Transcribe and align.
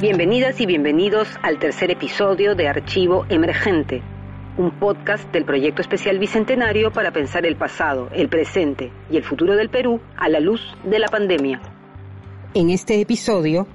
Bienvenidas 0.00 0.60
y 0.60 0.66
bienvenidos 0.66 1.26
al 1.40 1.58
tercer 1.58 1.90
episodio 1.90 2.54
de 2.54 2.68
Archivo 2.68 3.24
Emergente, 3.30 4.02
un 4.58 4.70
podcast 4.78 5.24
del 5.32 5.46
Proyecto 5.46 5.80
Especial 5.80 6.18
Bicentenario 6.18 6.92
para 6.92 7.12
pensar 7.12 7.46
el 7.46 7.56
pasado, 7.56 8.10
el 8.12 8.28
presente 8.28 8.92
y 9.10 9.16
el 9.16 9.24
futuro 9.24 9.56
del 9.56 9.70
Perú 9.70 9.98
a 10.18 10.28
la 10.28 10.38
luz 10.38 10.60
de 10.84 10.98
la 10.98 11.08
pandemia. 11.08 11.62
En 12.52 12.68
este 12.68 13.00
episodio 13.00 13.66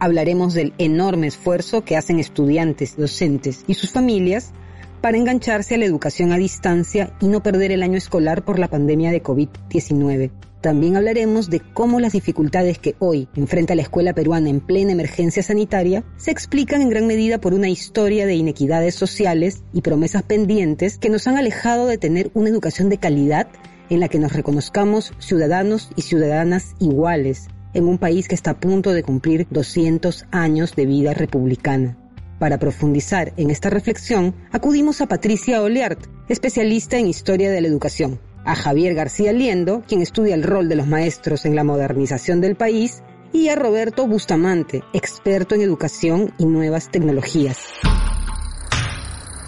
hablaremos 0.00 0.52
del 0.52 0.74
enorme 0.78 1.28
esfuerzo 1.28 1.84
que 1.84 1.96
hacen 1.96 2.18
estudiantes, 2.18 2.96
docentes 2.96 3.62
y 3.68 3.74
sus 3.74 3.92
familias 3.92 4.52
para 5.00 5.16
engancharse 5.16 5.76
a 5.76 5.78
la 5.78 5.84
educación 5.84 6.32
a 6.32 6.38
distancia 6.38 7.12
y 7.20 7.28
no 7.28 7.40
perder 7.40 7.70
el 7.70 7.84
año 7.84 7.98
escolar 7.98 8.44
por 8.44 8.58
la 8.58 8.66
pandemia 8.66 9.12
de 9.12 9.22
COVID-19. 9.22 10.32
También 10.60 10.96
hablaremos 10.96 11.50
de 11.50 11.60
cómo 11.60 12.00
las 12.00 12.12
dificultades 12.12 12.78
que 12.78 12.96
hoy 12.98 13.28
enfrenta 13.36 13.76
la 13.76 13.82
escuela 13.82 14.12
peruana 14.12 14.50
en 14.50 14.58
plena 14.58 14.90
emergencia 14.90 15.40
sanitaria 15.42 16.04
se 16.16 16.32
explican 16.32 16.82
en 16.82 16.90
gran 16.90 17.06
medida 17.06 17.40
por 17.40 17.54
una 17.54 17.68
historia 17.68 18.26
de 18.26 18.34
inequidades 18.34 18.96
sociales 18.96 19.62
y 19.72 19.82
promesas 19.82 20.24
pendientes 20.24 20.98
que 20.98 21.10
nos 21.10 21.28
han 21.28 21.36
alejado 21.36 21.86
de 21.86 21.96
tener 21.96 22.32
una 22.34 22.48
educación 22.48 22.88
de 22.88 22.98
calidad 22.98 23.46
en 23.88 24.00
la 24.00 24.08
que 24.08 24.18
nos 24.18 24.32
reconozcamos 24.32 25.12
ciudadanos 25.20 25.90
y 25.94 26.02
ciudadanas 26.02 26.74
iguales 26.80 27.46
en 27.72 27.84
un 27.84 27.98
país 27.98 28.26
que 28.26 28.34
está 28.34 28.52
a 28.52 28.60
punto 28.60 28.92
de 28.92 29.04
cumplir 29.04 29.46
200 29.50 30.26
años 30.32 30.74
de 30.74 30.86
vida 30.86 31.14
republicana. 31.14 31.96
Para 32.40 32.58
profundizar 32.58 33.32
en 33.36 33.50
esta 33.50 33.70
reflexión, 33.70 34.34
acudimos 34.50 35.00
a 35.00 35.06
Patricia 35.06 35.62
Oleart, 35.62 36.00
especialista 36.28 36.98
en 36.98 37.06
historia 37.06 37.50
de 37.50 37.60
la 37.60 37.68
educación 37.68 38.18
a 38.48 38.56
Javier 38.56 38.94
García 38.94 39.30
Liendo, 39.34 39.82
quien 39.86 40.00
estudia 40.00 40.34
el 40.34 40.42
rol 40.42 40.70
de 40.70 40.76
los 40.76 40.86
maestros 40.86 41.44
en 41.44 41.54
la 41.54 41.64
modernización 41.64 42.40
del 42.40 42.56
país, 42.56 43.02
y 43.30 43.50
a 43.50 43.56
Roberto 43.56 44.06
Bustamante, 44.06 44.82
experto 44.94 45.54
en 45.54 45.60
educación 45.60 46.32
y 46.38 46.46
nuevas 46.46 46.90
tecnologías. 46.90 47.58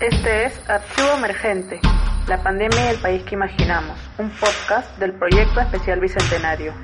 Este 0.03 0.45
es 0.45 0.53
Archivo 0.69 1.09
Emergente, 1.17 1.81
la 2.29 2.43
pandemia 2.43 2.89
y 2.89 2.95
el 2.95 3.01
país 3.01 3.23
que 3.23 3.37
imaginamos, 3.37 3.99
un 4.19 4.31
podcast 4.39 4.99
del 4.99 5.15
Proyecto 5.15 5.61
Especial 5.61 5.99
Bicentenario. 5.99 6.75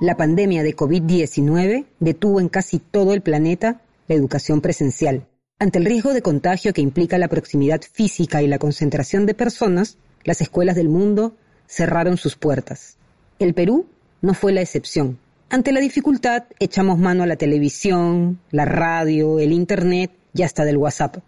La 0.00 0.16
pandemia 0.16 0.64
de 0.64 0.74
COVID-19 0.74 1.86
detuvo 2.00 2.40
en 2.40 2.48
casi 2.48 2.80
todo 2.80 3.14
el 3.14 3.22
planeta 3.22 3.82
la 4.08 4.16
educación 4.16 4.60
presencial. 4.60 5.28
Ante 5.60 5.78
el 5.78 5.84
riesgo 5.84 6.12
de 6.12 6.22
contagio 6.22 6.72
que 6.72 6.80
implica 6.80 7.18
la 7.18 7.28
proximidad 7.28 7.82
física 7.82 8.42
y 8.42 8.48
la 8.48 8.58
concentración 8.58 9.26
de 9.26 9.34
personas, 9.34 9.96
las 10.24 10.40
escuelas 10.40 10.76
del 10.76 10.88
mundo 10.88 11.36
cerraron 11.66 12.16
sus 12.16 12.36
puertas. 12.36 12.96
El 13.38 13.54
Perú 13.54 13.86
no 14.20 14.34
fue 14.34 14.52
la 14.52 14.60
excepción. 14.60 15.18
Ante 15.50 15.72
la 15.72 15.80
dificultad, 15.80 16.44
echamos 16.60 16.98
mano 16.98 17.22
a 17.22 17.26
la 17.26 17.36
televisión, 17.36 18.40
la 18.50 18.64
radio, 18.64 19.38
el 19.38 19.52
Internet 19.52 20.12
y 20.34 20.42
hasta 20.42 20.64
del 20.64 20.78
WhatsApp. 20.78 21.18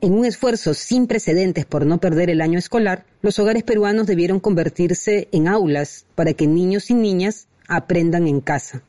En 0.00 0.14
un 0.14 0.24
esfuerzo 0.24 0.74
sin 0.74 1.06
precedentes 1.06 1.64
por 1.64 1.86
no 1.86 1.98
perder 1.98 2.28
el 2.28 2.40
año 2.40 2.58
escolar, 2.58 3.06
los 3.22 3.38
hogares 3.38 3.62
peruanos 3.62 4.06
debieron 4.06 4.40
convertirse 4.40 5.28
en 5.30 5.46
aulas 5.46 6.06
para 6.16 6.34
que 6.34 6.46
niños 6.46 6.90
y 6.90 6.94
niñas 6.94 7.46
aprendan 7.68 8.26
en 8.26 8.40
casa. 8.40 8.82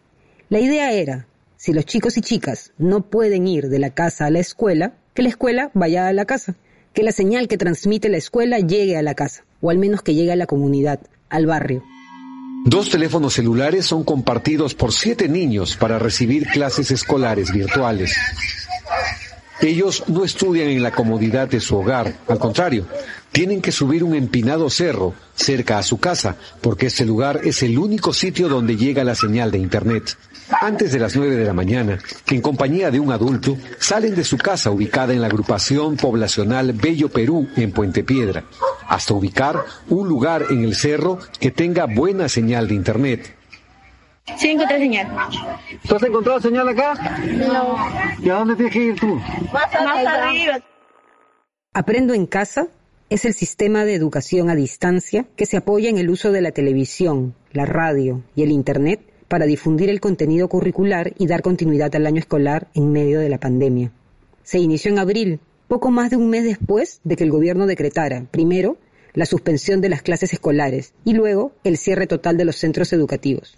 La 0.49 0.59
idea 0.59 0.91
era, 0.91 1.27
si 1.55 1.71
los 1.71 1.85
chicos 1.85 2.17
y 2.17 2.21
chicas 2.21 2.71
no 2.77 3.09
pueden 3.09 3.47
ir 3.47 3.69
de 3.69 3.79
la 3.79 3.91
casa 3.91 4.25
a 4.25 4.31
la 4.31 4.39
escuela, 4.39 4.95
que 5.13 5.21
la 5.21 5.29
escuela 5.29 5.69
vaya 5.73 6.07
a 6.07 6.13
la 6.13 6.25
casa 6.25 6.55
que 6.94 7.03
la 7.03 7.11
señal 7.11 7.47
que 7.47 7.58
transmite 7.58 8.09
la 8.09 8.17
escuela 8.17 8.59
llegue 8.59 8.97
a 8.97 9.02
la 9.02 9.16
casa, 9.16 9.44
o 9.61 9.69
al 9.69 9.77
menos 9.77 10.02
que 10.02 10.13
llegue 10.13 10.31
a 10.31 10.36
la 10.36 10.45
comunidad, 10.45 10.99
al 11.30 11.45
barrio. 11.45 11.83
Dos 12.66 12.89
teléfonos 12.89 13.33
celulares 13.33 13.86
son 13.86 14.03
compartidos 14.03 14.73
por 14.73 14.94
siete 14.94 15.27
niños 15.27 15.75
para 15.75 15.99
recibir 15.99 16.47
clases 16.47 16.91
escolares 16.91 17.52
virtuales. 17.52 18.16
Ellos 19.61 20.03
no 20.08 20.23
estudian 20.23 20.69
en 20.69 20.83
la 20.83 20.91
comodidad 20.91 21.47
de 21.47 21.59
su 21.59 21.77
hogar, 21.77 22.14
al 22.27 22.39
contrario, 22.39 22.86
tienen 23.31 23.61
que 23.61 23.71
subir 23.71 24.03
un 24.03 24.14
empinado 24.14 24.70
cerro 24.70 25.14
cerca 25.36 25.77
a 25.77 25.83
su 25.83 25.99
casa, 25.99 26.37
porque 26.61 26.87
este 26.87 27.05
lugar 27.05 27.42
es 27.43 27.64
el 27.64 27.77
único 27.77 28.14
sitio 28.14 28.48
donde 28.48 28.77
llega 28.77 29.04
la 29.04 29.15
señal 29.15 29.52
de 29.52 29.58
Internet. 29.58 30.17
Antes 30.61 30.91
de 30.91 30.99
las 30.99 31.15
nueve 31.15 31.36
de 31.36 31.45
la 31.45 31.53
mañana, 31.53 31.97
en 32.27 32.41
compañía 32.41 32.91
de 32.91 32.99
un 32.99 33.11
adulto, 33.11 33.58
salen 33.80 34.15
de 34.15 34.23
su 34.23 34.37
casa 34.37 34.71
ubicada 34.71 35.14
en 35.14 35.21
la 35.21 35.27
agrupación 35.27 35.97
poblacional 35.97 36.73
Bello 36.73 37.09
Perú, 37.09 37.47
en 37.55 37.71
Puente 37.71 38.03
Piedra, 38.03 38.43
hasta 38.87 39.13
ubicar 39.13 39.63
un 39.89 40.08
lugar 40.08 40.45
en 40.49 40.63
el 40.63 40.75
cerro 40.75 41.19
que 41.39 41.52
tenga 41.52 41.86
buena 41.86 42.30
señal 42.30 42.67
de 42.67 42.75
Internet. 42.75 43.36
Sí, 44.37 44.52
encontré 44.52 44.77
señal. 44.77 45.08
¿Tú 45.87 45.95
has 45.95 46.03
encontrado 46.03 46.39
señal 46.39 46.67
acá? 46.69 46.93
No. 47.25 47.77
¿Y 48.21 48.30
a 48.30 48.36
dónde 48.36 48.55
tienes 48.55 48.73
que 48.73 48.83
ir 48.83 48.99
tú? 48.99 49.21
Más 49.52 49.73
arriba. 49.75 50.59
Aprendo 51.73 52.13
en 52.13 52.25
casa 52.25 52.67
es 53.09 53.25
el 53.25 53.33
sistema 53.33 53.83
de 53.83 53.95
educación 53.95 54.49
a 54.49 54.55
distancia 54.55 55.25
que 55.36 55.45
se 55.45 55.58
apoya 55.58 55.89
en 55.89 55.97
el 55.97 56.09
uso 56.09 56.31
de 56.31 56.42
la 56.42 56.52
televisión, 56.52 57.36
la 57.52 57.65
radio 57.65 58.23
y 58.36 58.43
el 58.43 58.52
Internet 58.52 59.12
para 59.28 59.45
difundir 59.45 59.89
el 59.89 60.00
contenido 60.00 60.48
curricular 60.48 61.14
y 61.17 61.28
dar 61.28 61.42
continuidad 61.42 61.95
al 61.95 62.06
año 62.06 62.20
escolar 62.20 62.67
en 62.73 62.92
medio 62.92 63.20
de 63.20 63.30
la 63.30 63.39
pandemia. 63.39 63.92
Se 64.44 64.60
inició 64.60 64.92
en 64.92 65.00
abril, 65.00 65.39
poco 65.67 65.92
más 65.92 66.10
de 66.10 66.17
un 66.17 66.30
mes 66.30 66.44
después 66.44 67.00
de 67.04 67.16
que 67.16 67.23
el 67.23 67.32
gobierno 67.32 67.66
decretara, 67.66 68.26
primero, 68.30 68.78
la 69.14 69.26
suspensión 69.26 69.82
de 69.82 69.89
las 69.89 70.02
clases 70.02 70.34
escolares 70.34 70.94
y 71.06 71.14
luego 71.14 71.52
el 71.64 71.78
cierre 71.78 72.08
total 72.08 72.38
de 72.38 72.45
los 72.45 72.58
centros 72.58 72.94
educativos. 72.94 73.58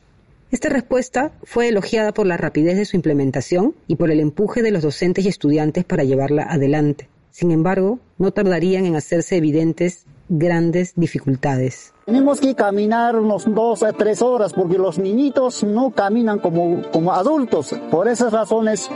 Esta 0.52 0.70
respuesta 0.70 1.32
fue 1.44 1.70
elogiada 1.70 2.14
por 2.14 2.28
la 2.28 2.38
rapidez 2.38 2.78
de 2.78 2.86
su 2.86 2.96
implementación 2.96 3.74
y 3.88 3.96
por 3.96 4.12
el 4.12 4.20
empuje 4.20 4.62
de 4.62 4.72
los 4.72 4.84
docentes 4.84 5.26
y 5.26 5.28
estudiantes 5.28 5.86
para 5.86 6.04
llevarla 6.04 6.44
adelante. 6.44 7.10
Sin 7.32 7.52
embargo, 7.52 8.00
no 8.18 8.32
tardarían 8.32 8.86
en 8.86 8.96
hacerse 8.96 9.38
evidentes 9.38 10.06
grandes 10.30 10.94
dificultades. 10.96 11.94
Tenemos 12.06 12.40
que 12.40 12.54
caminar 12.54 13.16
unos 13.16 13.46
dos 13.48 13.82
a 13.82 13.92
tres 13.92 14.22
horas 14.22 14.54
porque 14.54 14.78
los 14.78 15.00
niñitos 15.00 15.64
no 15.64 15.92
caminan 15.92 16.40
como, 16.40 16.84
como 16.92 17.12
adultos. 17.12 17.74
Por 17.90 18.08
esas 18.08 18.32
razones 18.32 18.90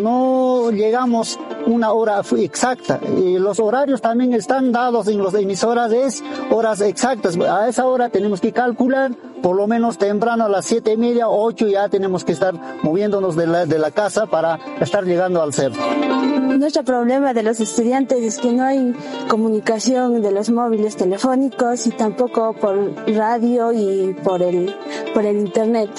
no 0.00 0.70
llegamos 0.70 1.38
una 1.66 1.92
hora 1.92 2.20
exacta. 2.38 3.00
Y 3.18 3.38
los 3.38 3.58
horarios 3.58 4.00
también 4.00 4.32
están 4.32 4.72
dados 4.72 5.08
en 5.08 5.22
las 5.22 5.34
emisoras, 5.34 5.92
es 5.92 6.22
horas 6.50 6.80
exactas. 6.80 7.36
A 7.36 7.68
esa 7.68 7.86
hora 7.86 8.08
tenemos 8.10 8.40
que 8.40 8.52
calcular, 8.52 9.12
por 9.42 9.56
lo 9.56 9.66
menos 9.66 9.98
temprano 9.98 10.44
a 10.44 10.48
las 10.48 10.64
siete 10.64 10.92
y 10.92 10.96
media, 10.96 11.28
ocho 11.28 11.66
ya 11.66 11.88
tenemos 11.88 12.24
que 12.24 12.32
estar 12.32 12.54
moviéndonos 12.82 13.34
de 13.36 13.46
la, 13.46 13.66
de 13.66 13.78
la 13.78 13.90
casa 13.90 14.26
para 14.26 14.58
estar 14.80 15.04
llegando 15.04 15.42
al 15.42 15.52
cerro. 15.52 15.80
Nuestro 16.62 16.84
problema 16.84 17.34
de 17.34 17.42
los 17.42 17.58
estudiantes 17.58 18.22
es 18.22 18.38
que 18.38 18.52
no 18.52 18.62
hay 18.62 18.94
comunicación 19.28 20.22
de 20.22 20.30
los 20.30 20.48
móviles 20.48 20.94
telefónicos 20.94 21.88
y 21.88 21.90
tampoco 21.90 22.54
por 22.54 22.94
radio 23.12 23.72
y 23.72 24.14
por 24.22 24.40
el, 24.42 24.72
por 25.12 25.26
el 25.26 25.38
internet. 25.38 25.90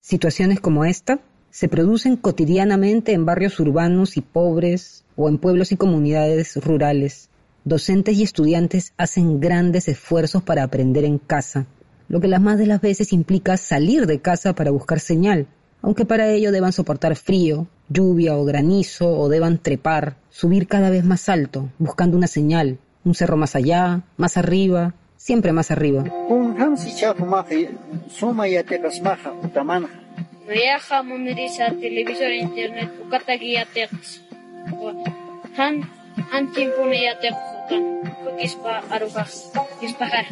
Situaciones 0.00 0.60
como 0.60 0.86
esta 0.86 1.20
se 1.50 1.68
producen 1.68 2.16
cotidianamente 2.16 3.12
en 3.12 3.26
barrios 3.26 3.60
urbanos 3.60 4.16
y 4.16 4.22
pobres 4.22 5.04
o 5.14 5.28
en 5.28 5.36
pueblos 5.36 5.70
y 5.70 5.76
comunidades 5.76 6.56
rurales. 6.64 7.28
Docentes 7.66 8.16
y 8.16 8.22
estudiantes 8.22 8.94
hacen 8.96 9.40
grandes 9.40 9.88
esfuerzos 9.88 10.42
para 10.42 10.62
aprender 10.62 11.04
en 11.04 11.18
casa, 11.18 11.66
lo 12.08 12.18
que 12.18 12.28
las 12.28 12.40
más 12.40 12.56
de 12.56 12.64
las 12.64 12.80
veces 12.80 13.12
implica 13.12 13.58
salir 13.58 14.06
de 14.06 14.22
casa 14.22 14.54
para 14.54 14.70
buscar 14.70 15.00
señal, 15.00 15.48
aunque 15.82 16.04
para 16.04 16.28
ello 16.30 16.52
deban 16.52 16.72
soportar 16.72 17.16
frío, 17.16 17.66
lluvia 17.88 18.36
o 18.36 18.44
granizo 18.44 19.08
o 19.08 19.28
deban 19.28 19.58
trepar, 19.58 20.16
subir 20.30 20.66
cada 20.66 20.90
vez 20.90 21.04
más 21.04 21.28
alto, 21.28 21.70
buscando 21.78 22.16
una 22.16 22.26
señal, 22.26 22.78
un 23.04 23.14
cerro 23.14 23.36
más 23.36 23.54
allá, 23.56 24.02
más 24.16 24.36
arriba, 24.36 24.94
siempre 25.16 25.52
más 25.52 25.70
arriba. 25.70 26.04
Kispajar. 39.80 40.26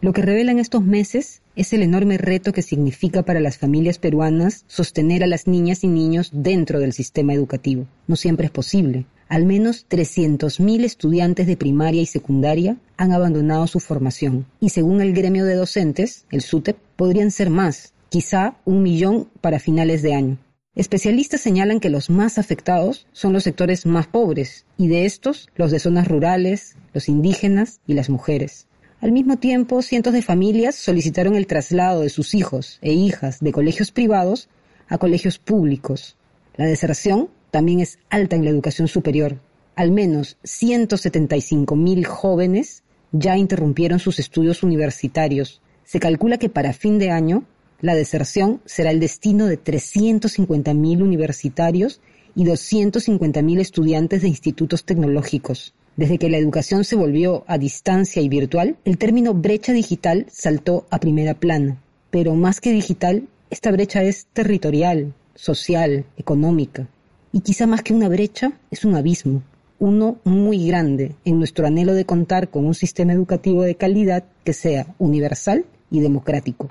Lo 0.00 0.12
que 0.12 0.22
revelan 0.22 0.58
estos 0.58 0.82
meses 0.82 1.41
es 1.56 1.72
el 1.72 1.82
enorme 1.82 2.18
reto 2.18 2.52
que 2.52 2.62
significa 2.62 3.22
para 3.22 3.40
las 3.40 3.58
familias 3.58 3.98
peruanas 3.98 4.64
sostener 4.66 5.22
a 5.22 5.26
las 5.26 5.46
niñas 5.46 5.84
y 5.84 5.88
niños 5.88 6.30
dentro 6.32 6.80
del 6.80 6.92
sistema 6.92 7.34
educativo. 7.34 7.86
No 8.06 8.16
siempre 8.16 8.46
es 8.46 8.52
posible. 8.52 9.06
Al 9.28 9.46
menos 9.46 9.86
300.000 9.88 10.84
estudiantes 10.84 11.46
de 11.46 11.56
primaria 11.56 12.02
y 12.02 12.06
secundaria 12.06 12.76
han 12.96 13.12
abandonado 13.12 13.66
su 13.66 13.80
formación 13.80 14.46
y 14.60 14.70
según 14.70 15.00
el 15.00 15.14
gremio 15.14 15.44
de 15.44 15.54
docentes, 15.54 16.26
el 16.30 16.42
SUTEP, 16.42 16.76
podrían 16.96 17.30
ser 17.30 17.48
más, 17.48 17.94
quizá 18.08 18.56
un 18.64 18.82
millón 18.82 19.28
para 19.40 19.58
finales 19.58 20.02
de 20.02 20.14
año. 20.14 20.38
Especialistas 20.74 21.42
señalan 21.42 21.80
que 21.80 21.90
los 21.90 22.08
más 22.08 22.38
afectados 22.38 23.06
son 23.12 23.34
los 23.34 23.44
sectores 23.44 23.84
más 23.84 24.06
pobres 24.06 24.64
y 24.78 24.88
de 24.88 25.04
estos 25.04 25.48
los 25.54 25.70
de 25.70 25.78
zonas 25.78 26.08
rurales, 26.08 26.76
los 26.94 27.10
indígenas 27.10 27.80
y 27.86 27.92
las 27.92 28.08
mujeres. 28.08 28.66
Al 29.02 29.10
mismo 29.10 29.36
tiempo, 29.36 29.82
cientos 29.82 30.12
de 30.12 30.22
familias 30.22 30.76
solicitaron 30.76 31.34
el 31.34 31.48
traslado 31.48 32.02
de 32.02 32.08
sus 32.08 32.36
hijos 32.36 32.78
e 32.82 32.92
hijas 32.92 33.40
de 33.40 33.50
colegios 33.50 33.90
privados 33.90 34.48
a 34.86 34.96
colegios 34.96 35.40
públicos. 35.40 36.16
La 36.54 36.66
deserción 36.66 37.28
también 37.50 37.80
es 37.80 37.98
alta 38.10 38.36
en 38.36 38.44
la 38.44 38.50
educación 38.50 38.86
superior. 38.86 39.40
Al 39.74 39.90
menos 39.90 40.36
175.000 40.44 42.04
jóvenes 42.04 42.84
ya 43.10 43.36
interrumpieron 43.36 43.98
sus 43.98 44.20
estudios 44.20 44.62
universitarios. 44.62 45.62
Se 45.82 45.98
calcula 45.98 46.38
que 46.38 46.48
para 46.48 46.72
fin 46.72 47.00
de 47.00 47.10
año 47.10 47.42
la 47.80 47.96
deserción 47.96 48.62
será 48.66 48.92
el 48.92 49.00
destino 49.00 49.46
de 49.46 49.60
350.000 49.60 51.02
universitarios 51.02 52.00
y 52.36 52.44
250.000 52.44 53.58
estudiantes 53.58 54.22
de 54.22 54.28
institutos 54.28 54.84
tecnológicos. 54.84 55.74
Desde 55.96 56.18
que 56.18 56.30
la 56.30 56.38
educación 56.38 56.84
se 56.84 56.96
volvió 56.96 57.44
a 57.46 57.58
distancia 57.58 58.22
y 58.22 58.28
virtual, 58.28 58.76
el 58.84 58.96
término 58.96 59.34
brecha 59.34 59.72
digital 59.72 60.26
saltó 60.30 60.86
a 60.90 60.98
primera 60.98 61.34
plana. 61.34 61.76
Pero 62.10 62.34
más 62.34 62.60
que 62.60 62.70
digital, 62.70 63.28
esta 63.50 63.70
brecha 63.70 64.02
es 64.02 64.26
territorial, 64.32 65.12
social, 65.34 66.04
económica. 66.16 66.86
Y 67.32 67.40
quizá 67.40 67.66
más 67.66 67.82
que 67.82 67.92
una 67.92 68.08
brecha, 68.08 68.52
es 68.70 68.84
un 68.84 68.94
abismo, 68.94 69.42
uno 69.78 70.18
muy 70.24 70.68
grande 70.68 71.16
en 71.24 71.38
nuestro 71.38 71.66
anhelo 71.66 71.92
de 71.92 72.06
contar 72.06 72.48
con 72.48 72.64
un 72.66 72.74
sistema 72.74 73.12
educativo 73.12 73.62
de 73.62 73.74
calidad 73.74 74.24
que 74.44 74.52
sea 74.52 74.86
universal 74.98 75.64
y 75.90 76.00
democrático. 76.00 76.68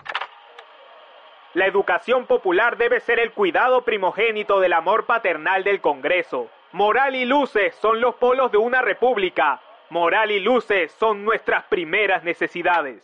La 1.54 1.68
educación 1.68 2.26
popular 2.26 2.78
debe 2.78 3.02
ser 3.02 3.20
el 3.20 3.34
cuidado 3.34 3.84
primogénito 3.84 4.62
del 4.62 4.72
amor 4.72 5.06
paternal 5.06 5.66
del 5.66 5.82
Congreso. 5.82 6.48
Moral 6.74 7.16
y 7.16 7.26
luces 7.26 7.74
son 7.82 8.00
los 8.00 8.16
polos 8.16 8.50
de 8.50 8.58
una 8.58 8.82
república. 8.82 9.60
Moral 9.90 10.32
y 10.32 10.40
luces 10.40 10.94
son 10.98 11.26
nuestras 11.26 11.66
primeras 11.66 12.24
necesidades. 12.24 13.04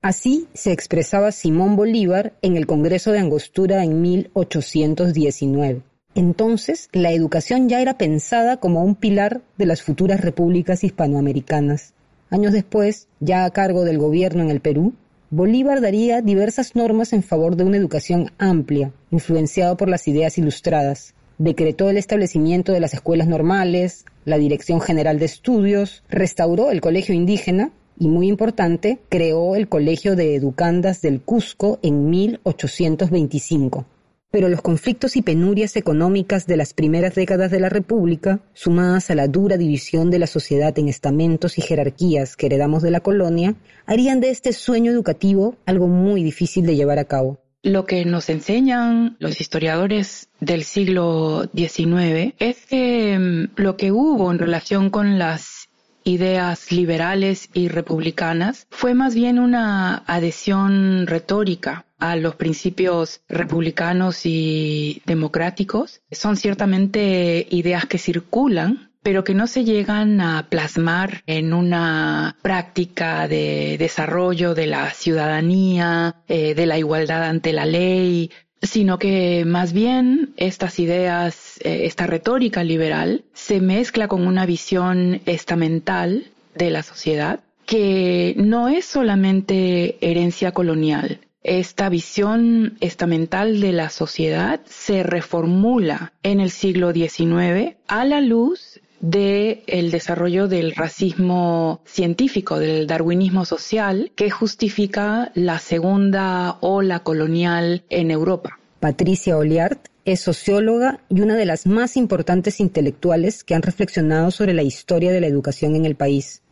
Así 0.00 0.48
se 0.54 0.72
expresaba 0.72 1.30
Simón 1.30 1.76
Bolívar 1.76 2.32
en 2.40 2.56
el 2.56 2.66
Congreso 2.66 3.12
de 3.12 3.18
Angostura 3.18 3.84
en 3.84 4.00
1819. 4.00 5.82
Entonces, 6.14 6.88
la 6.92 7.12
educación 7.12 7.68
ya 7.68 7.82
era 7.82 7.98
pensada 7.98 8.56
como 8.56 8.82
un 8.82 8.94
pilar 8.94 9.42
de 9.58 9.66
las 9.66 9.82
futuras 9.82 10.22
repúblicas 10.22 10.84
hispanoamericanas. 10.84 11.92
Años 12.30 12.54
después, 12.54 13.08
ya 13.20 13.44
a 13.44 13.50
cargo 13.50 13.84
del 13.84 13.98
gobierno 13.98 14.42
en 14.42 14.50
el 14.50 14.60
Perú, 14.60 14.94
Bolívar 15.28 15.82
daría 15.82 16.22
diversas 16.22 16.74
normas 16.74 17.12
en 17.12 17.22
favor 17.22 17.56
de 17.56 17.64
una 17.64 17.76
educación 17.76 18.32
amplia, 18.38 18.90
influenciado 19.10 19.76
por 19.76 19.90
las 19.90 20.08
ideas 20.08 20.38
ilustradas. 20.38 21.14
Decretó 21.38 21.88
el 21.88 21.96
establecimiento 21.96 22.72
de 22.72 22.80
las 22.80 22.94
escuelas 22.94 23.28
normales, 23.28 24.04
la 24.24 24.38
Dirección 24.38 24.80
General 24.80 25.18
de 25.18 25.24
Estudios, 25.24 26.02
restauró 26.08 26.70
el 26.70 26.80
colegio 26.80 27.14
indígena 27.14 27.70
y, 27.98 28.08
muy 28.08 28.28
importante, 28.28 28.98
creó 29.08 29.56
el 29.56 29.68
Colegio 29.68 30.16
de 30.16 30.34
Educandas 30.34 31.00
del 31.00 31.20
Cusco 31.20 31.78
en 31.82 32.10
1825 32.10 33.86
pero 34.30 34.48
los 34.48 34.60
conflictos 34.60 35.16
y 35.16 35.22
penurias 35.22 35.76
económicas 35.76 36.46
de 36.46 36.58
las 36.58 36.74
primeras 36.74 37.14
décadas 37.14 37.50
de 37.50 37.60
la 37.60 37.70
República, 37.70 38.40
sumadas 38.52 39.10
a 39.10 39.14
la 39.14 39.26
dura 39.26 39.56
división 39.56 40.10
de 40.10 40.18
la 40.18 40.26
sociedad 40.26 40.78
en 40.78 40.88
estamentos 40.88 41.56
y 41.56 41.62
jerarquías 41.62 42.36
que 42.36 42.46
heredamos 42.46 42.82
de 42.82 42.90
la 42.90 43.00
colonia, 43.00 43.54
harían 43.86 44.20
de 44.20 44.30
este 44.30 44.52
sueño 44.52 44.92
educativo 44.92 45.56
algo 45.64 45.88
muy 45.88 46.22
difícil 46.22 46.66
de 46.66 46.76
llevar 46.76 46.98
a 46.98 47.06
cabo. 47.06 47.38
Lo 47.62 47.86
que 47.86 48.04
nos 48.04 48.28
enseñan 48.28 49.16
los 49.18 49.40
historiadores 49.40 50.28
del 50.40 50.62
siglo 50.64 51.50
XIX 51.54 52.34
es 52.38 52.66
que 52.66 53.18
mm, 53.18 53.60
lo 53.60 53.76
que 53.76 53.90
hubo 53.90 54.30
en 54.30 54.38
relación 54.38 54.90
con 54.90 55.18
las 55.18 55.68
ideas 56.04 56.72
liberales 56.72 57.50
y 57.52 57.68
republicanas 57.68 58.66
fue 58.70 58.94
más 58.94 59.14
bien 59.14 59.38
una 59.38 60.04
adhesión 60.06 61.06
retórica 61.06 61.84
a 61.98 62.16
los 62.16 62.36
principios 62.36 63.20
republicanos 63.28 64.24
y 64.24 65.02
democráticos. 65.04 66.00
Son 66.10 66.36
ciertamente 66.36 67.46
ideas 67.50 67.86
que 67.86 67.98
circulan, 67.98 68.87
pero 69.02 69.24
que 69.24 69.34
no 69.34 69.46
se 69.46 69.64
llegan 69.64 70.20
a 70.20 70.48
plasmar 70.48 71.22
en 71.26 71.52
una 71.52 72.36
práctica 72.42 73.28
de 73.28 73.76
desarrollo 73.78 74.54
de 74.54 74.66
la 74.66 74.90
ciudadanía, 74.90 76.16
eh, 76.28 76.54
de 76.54 76.66
la 76.66 76.78
igualdad 76.78 77.24
ante 77.24 77.52
la 77.52 77.66
ley, 77.66 78.30
sino 78.60 78.98
que 78.98 79.44
más 79.46 79.72
bien 79.72 80.34
estas 80.36 80.78
ideas, 80.78 81.58
eh, 81.62 81.86
esta 81.86 82.06
retórica 82.06 82.64
liberal, 82.64 83.24
se 83.32 83.60
mezcla 83.60 84.08
con 84.08 84.26
una 84.26 84.46
visión 84.46 85.20
estamental 85.26 86.26
de 86.54 86.70
la 86.70 86.82
sociedad 86.82 87.40
que 87.66 88.34
no 88.36 88.68
es 88.68 88.86
solamente 88.86 89.98
herencia 90.00 90.52
colonial, 90.52 91.20
esta 91.48 91.88
visión 91.88 92.76
estamental 92.80 93.60
de 93.60 93.72
la 93.72 93.90
sociedad 93.90 94.60
se 94.66 95.02
reformula 95.02 96.12
en 96.22 96.40
el 96.40 96.50
siglo 96.50 96.92
XIX 96.92 97.76
a 97.86 98.04
la 98.04 98.20
luz 98.20 98.80
del 99.00 99.62
el 99.66 99.90
desarrollo 99.90 100.48
del 100.48 100.74
racismo 100.74 101.80
científico, 101.84 102.58
del 102.58 102.86
darwinismo 102.86 103.44
social, 103.44 104.12
que 104.14 104.30
justifica 104.30 105.30
la 105.34 105.58
segunda 105.58 106.58
ola 106.60 107.00
colonial 107.00 107.84
en 107.90 108.10
Europa. 108.10 108.58
Patricia 108.80 109.36
Oliart 109.36 109.88
es 110.04 110.20
socióloga 110.20 111.00
y 111.08 111.20
una 111.20 111.36
de 111.36 111.44
las 111.44 111.66
más 111.66 111.96
importantes 111.96 112.60
intelectuales 112.60 113.44
que 113.44 113.54
han 113.54 113.62
reflexionado 113.62 114.30
sobre 114.30 114.54
la 114.54 114.62
historia 114.62 115.12
de 115.12 115.20
la 115.20 115.26
educación 115.26 115.76
en 115.76 115.84
el 115.84 115.96
país. 115.96 116.42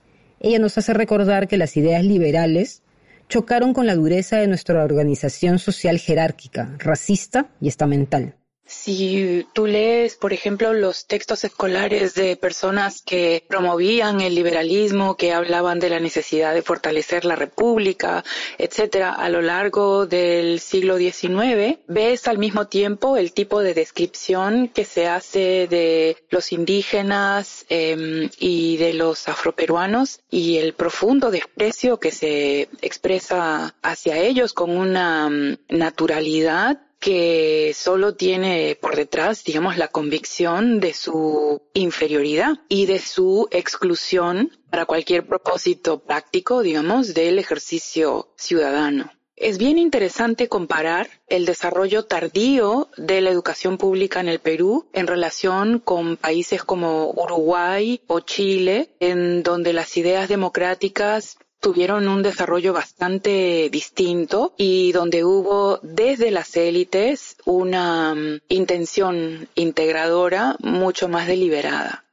Ella 0.41 0.59
nos 0.59 0.77
hace 0.77 0.93
recordar 0.93 1.49
que 1.49 1.57
las 1.57 1.77
ideas 1.77 2.05
liberales 2.05 2.83
chocaron 3.29 3.73
con 3.73 3.87
la 3.87 3.95
dureza 3.95 4.37
de 4.37 4.47
nuestra 4.47 4.85
organización 4.85 5.59
social 5.59 5.99
jerárquica, 5.99 6.77
racista 6.79 7.49
y 7.61 7.69
estamental. 7.69 8.35
Si 8.67 9.47
tú 9.53 9.67
lees, 9.67 10.17
por 10.17 10.33
ejemplo, 10.33 10.73
los 10.73 11.07
textos 11.07 11.45
escolares 11.45 12.15
de 12.15 12.37
personas 12.37 13.01
que 13.01 13.45
promovían 13.49 14.21
el 14.21 14.35
liberalismo, 14.35 15.17
que 15.17 15.33
hablaban 15.33 15.79
de 15.79 15.91
la 15.91 16.01
necesidad 16.01 16.53
de 16.53 16.63
fortalecer 16.63 17.25
la 17.25 17.37
república, 17.37 18.25
etcétera, 18.59 19.13
a 19.13 19.29
lo 19.29 19.41
largo 19.41 20.07
del 20.07 20.59
siglo 20.61 20.99
XIX, 20.99 21.79
ves 21.87 22.27
al 22.27 22.39
mismo 22.39 22.67
tiempo 22.67 23.17
el 23.17 23.33
tipo 23.33 23.61
de 23.61 23.75
descripción 23.75 24.69
que 24.69 24.85
se 24.85 25.07
hace 25.07 25.69
de 25.69 26.17
los 26.31 26.53
indígenas 26.53 27.67
em, 27.69 28.29
y 28.39 28.77
de 28.79 28.95
los 28.95 29.29
afroperuanos 29.29 30.21
y 30.31 30.59
el 30.59 30.75
profundo 30.75 31.31
desprecio 31.31 31.99
que 31.99 32.11
se 32.11 32.69
expresa 32.83 33.75
hacia 33.83 34.19
ellos 34.19 34.53
con 34.53 34.71
una 34.71 35.29
mm, 35.29 35.59
naturalidad 35.69 36.86
que 36.99 37.73
solo 37.75 38.15
tiene 38.15 38.77
por 38.81 38.97
detrás, 38.97 39.45
digamos, 39.45 39.77
la 39.77 39.89
convicción 39.89 40.81
de 40.81 40.95
su 40.95 41.63
inferioridad 41.75 42.61
y 42.69 42.87
de 42.87 42.99
su 42.99 43.49
exclusión 43.51 44.51
para 44.71 44.87
cualquier 44.87 45.27
propósito 45.27 46.01
práctico, 46.01 46.63
digamos, 46.63 47.15
del 47.15 47.39
ejercicio 47.39 48.33
ciudadano. 48.37 49.11
Es 49.37 49.59
bien 49.59 49.77
interesante 49.77 50.49
comparar 50.49 51.11
el 51.29 51.45
desarrollo 51.45 52.07
tardío 52.07 52.89
de 52.97 53.21
la 53.21 53.29
educación 53.29 53.77
pública 53.77 54.21
en 54.21 54.29
el 54.29 54.39
Perú 54.39 54.89
en 54.95 55.07
relación 55.07 55.79
con 55.79 56.17
países 56.17 56.65
como 56.65 57.11
Uruguay 57.11 58.01
o 58.07 58.21
Chile, 58.21 58.97
en 58.99 59.43
donde 59.43 59.75
las 59.75 59.95
ideas 59.99 60.31
democráticas 60.31 61.37
tuvieron 61.67 62.07
un 62.07 62.23
desarrollo 62.23 62.73
bastante 62.73 63.69
distinto 63.73 64.55
y 64.57 64.93
donde 64.93 65.25
hubo 65.25 65.81
desde 65.83 66.31
las 66.31 66.57
élites 66.57 67.39
una 67.45 68.15
mm, 68.15 68.39
intención 68.51 69.49
integradora 69.57 70.55
mucho 70.61 71.09
más 71.09 71.27
deliberada. 71.27 72.05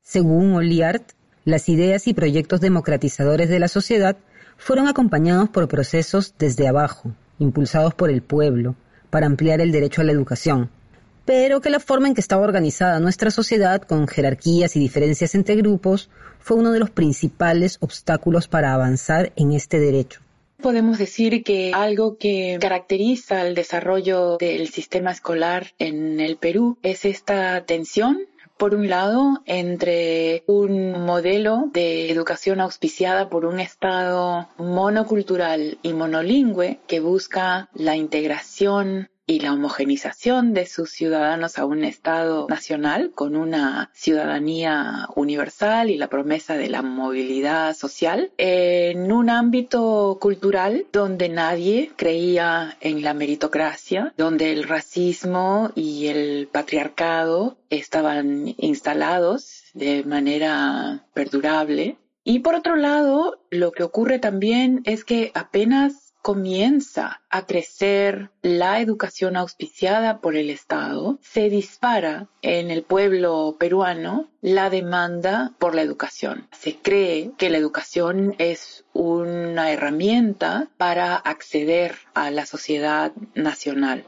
Según 0.00 0.54
Oliart, 0.54 1.02
las 1.44 1.68
ideas 1.68 2.06
y 2.06 2.14
proyectos 2.14 2.62
democratizadores 2.62 3.50
de 3.50 3.58
la 3.58 3.68
sociedad 3.68 4.16
fueron 4.56 4.88
acompañados 4.88 5.50
por 5.50 5.68
procesos 5.68 6.32
desde 6.38 6.66
abajo, 6.66 7.12
impulsados 7.38 7.92
por 7.92 8.08
el 8.08 8.22
pueblo, 8.22 8.74
para 9.10 9.26
ampliar 9.26 9.60
el 9.60 9.70
derecho 9.70 10.00
a 10.00 10.04
la 10.04 10.12
educación, 10.12 10.70
pero 11.28 11.60
que 11.60 11.68
la 11.68 11.78
forma 11.78 12.08
en 12.08 12.14
que 12.14 12.22
estaba 12.22 12.42
organizada 12.42 13.00
nuestra 13.00 13.30
sociedad, 13.30 13.82
con 13.82 14.08
jerarquías 14.08 14.76
y 14.76 14.80
diferencias 14.80 15.34
entre 15.34 15.56
grupos, 15.56 16.08
fue 16.38 16.56
uno 16.56 16.72
de 16.72 16.78
los 16.78 16.88
principales 16.88 17.76
obstáculos 17.80 18.48
para 18.48 18.72
avanzar 18.72 19.30
en 19.36 19.52
este 19.52 19.78
derecho. 19.78 20.22
Podemos 20.62 20.96
decir 20.96 21.44
que 21.44 21.72
algo 21.74 22.16
que 22.16 22.56
caracteriza 22.58 23.46
el 23.46 23.54
desarrollo 23.54 24.38
del 24.38 24.68
sistema 24.68 25.10
escolar 25.10 25.74
en 25.78 26.18
el 26.18 26.38
Perú 26.38 26.78
es 26.82 27.04
esta 27.04 27.62
tensión 27.66 28.20
por 28.56 28.74
un 28.74 28.88
lado, 28.88 29.42
entre 29.44 30.44
un 30.46 31.04
modelo 31.04 31.68
de 31.74 32.10
educación 32.10 32.60
auspiciada 32.60 33.28
por 33.28 33.44
un 33.44 33.60
Estado 33.60 34.48
monocultural 34.56 35.78
y 35.82 35.92
monolingüe 35.92 36.80
que 36.86 37.00
busca 37.00 37.68
la 37.74 37.96
integración 37.96 39.10
y 39.28 39.40
la 39.40 39.52
homogenización 39.52 40.54
de 40.54 40.64
sus 40.64 40.90
ciudadanos 40.90 41.58
a 41.58 41.66
un 41.66 41.84
Estado 41.84 42.46
nacional 42.48 43.12
con 43.14 43.36
una 43.36 43.90
ciudadanía 43.92 45.06
universal 45.14 45.90
y 45.90 45.98
la 45.98 46.08
promesa 46.08 46.56
de 46.56 46.70
la 46.70 46.80
movilidad 46.80 47.76
social 47.76 48.32
en 48.38 49.12
un 49.12 49.28
ámbito 49.28 50.16
cultural 50.18 50.86
donde 50.92 51.28
nadie 51.28 51.92
creía 51.94 52.78
en 52.80 53.02
la 53.02 53.12
meritocracia, 53.12 54.14
donde 54.16 54.50
el 54.50 54.64
racismo 54.64 55.72
y 55.74 56.06
el 56.06 56.48
patriarcado 56.50 57.58
estaban 57.68 58.54
instalados 58.56 59.64
de 59.74 60.04
manera 60.04 61.04
perdurable. 61.12 61.98
Y 62.24 62.38
por 62.38 62.54
otro 62.54 62.76
lado, 62.76 63.42
lo 63.50 63.72
que 63.72 63.82
ocurre 63.82 64.18
también 64.18 64.80
es 64.84 65.04
que 65.04 65.32
apenas 65.34 66.07
comienza 66.28 67.22
a 67.30 67.46
crecer 67.46 68.28
la 68.42 68.82
educación 68.82 69.34
auspiciada 69.34 70.20
por 70.20 70.36
el 70.36 70.50
Estado, 70.50 71.18
se 71.22 71.48
dispara 71.48 72.28
en 72.42 72.70
el 72.70 72.82
pueblo 72.82 73.56
peruano 73.58 74.28
la 74.42 74.68
demanda 74.68 75.54
por 75.58 75.74
la 75.74 75.80
educación. 75.80 76.46
Se 76.52 76.76
cree 76.76 77.30
que 77.38 77.48
la 77.48 77.56
educación 77.56 78.34
es 78.36 78.84
una 78.92 79.72
herramienta 79.72 80.68
para 80.76 81.16
acceder 81.16 81.94
a 82.12 82.30
la 82.30 82.44
sociedad 82.44 83.12
nacional. 83.34 84.04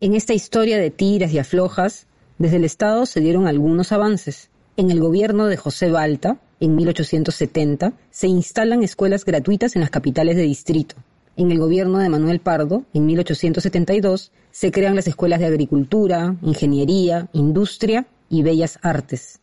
En 0.00 0.14
esta 0.14 0.34
historia 0.34 0.76
de 0.76 0.90
tiras 0.90 1.32
y 1.32 1.38
aflojas, 1.38 2.08
desde 2.36 2.56
el 2.56 2.64
Estado 2.66 3.06
se 3.06 3.20
dieron 3.20 3.46
algunos 3.46 3.90
avances. 3.90 4.50
En 4.76 4.90
el 4.90 5.00
gobierno 5.00 5.46
de 5.46 5.56
José 5.56 5.90
Balta, 5.90 6.36
en 6.60 6.76
1870, 6.76 7.94
se 8.10 8.26
instalan 8.26 8.82
escuelas 8.82 9.24
gratuitas 9.24 9.76
en 9.76 9.80
las 9.80 9.88
capitales 9.88 10.36
de 10.36 10.42
distrito. 10.42 10.96
En 11.34 11.50
el 11.50 11.58
gobierno 11.58 11.98
de 11.98 12.10
Manuel 12.10 12.40
Pardo, 12.40 12.84
en 12.92 13.06
1872, 13.06 14.32
se 14.50 14.70
crean 14.70 14.96
las 14.96 15.06
escuelas 15.06 15.40
de 15.40 15.46
agricultura, 15.46 16.36
ingeniería, 16.42 17.30
industria 17.32 18.06
y 18.28 18.42
bellas 18.42 18.78
artes. 18.82 19.40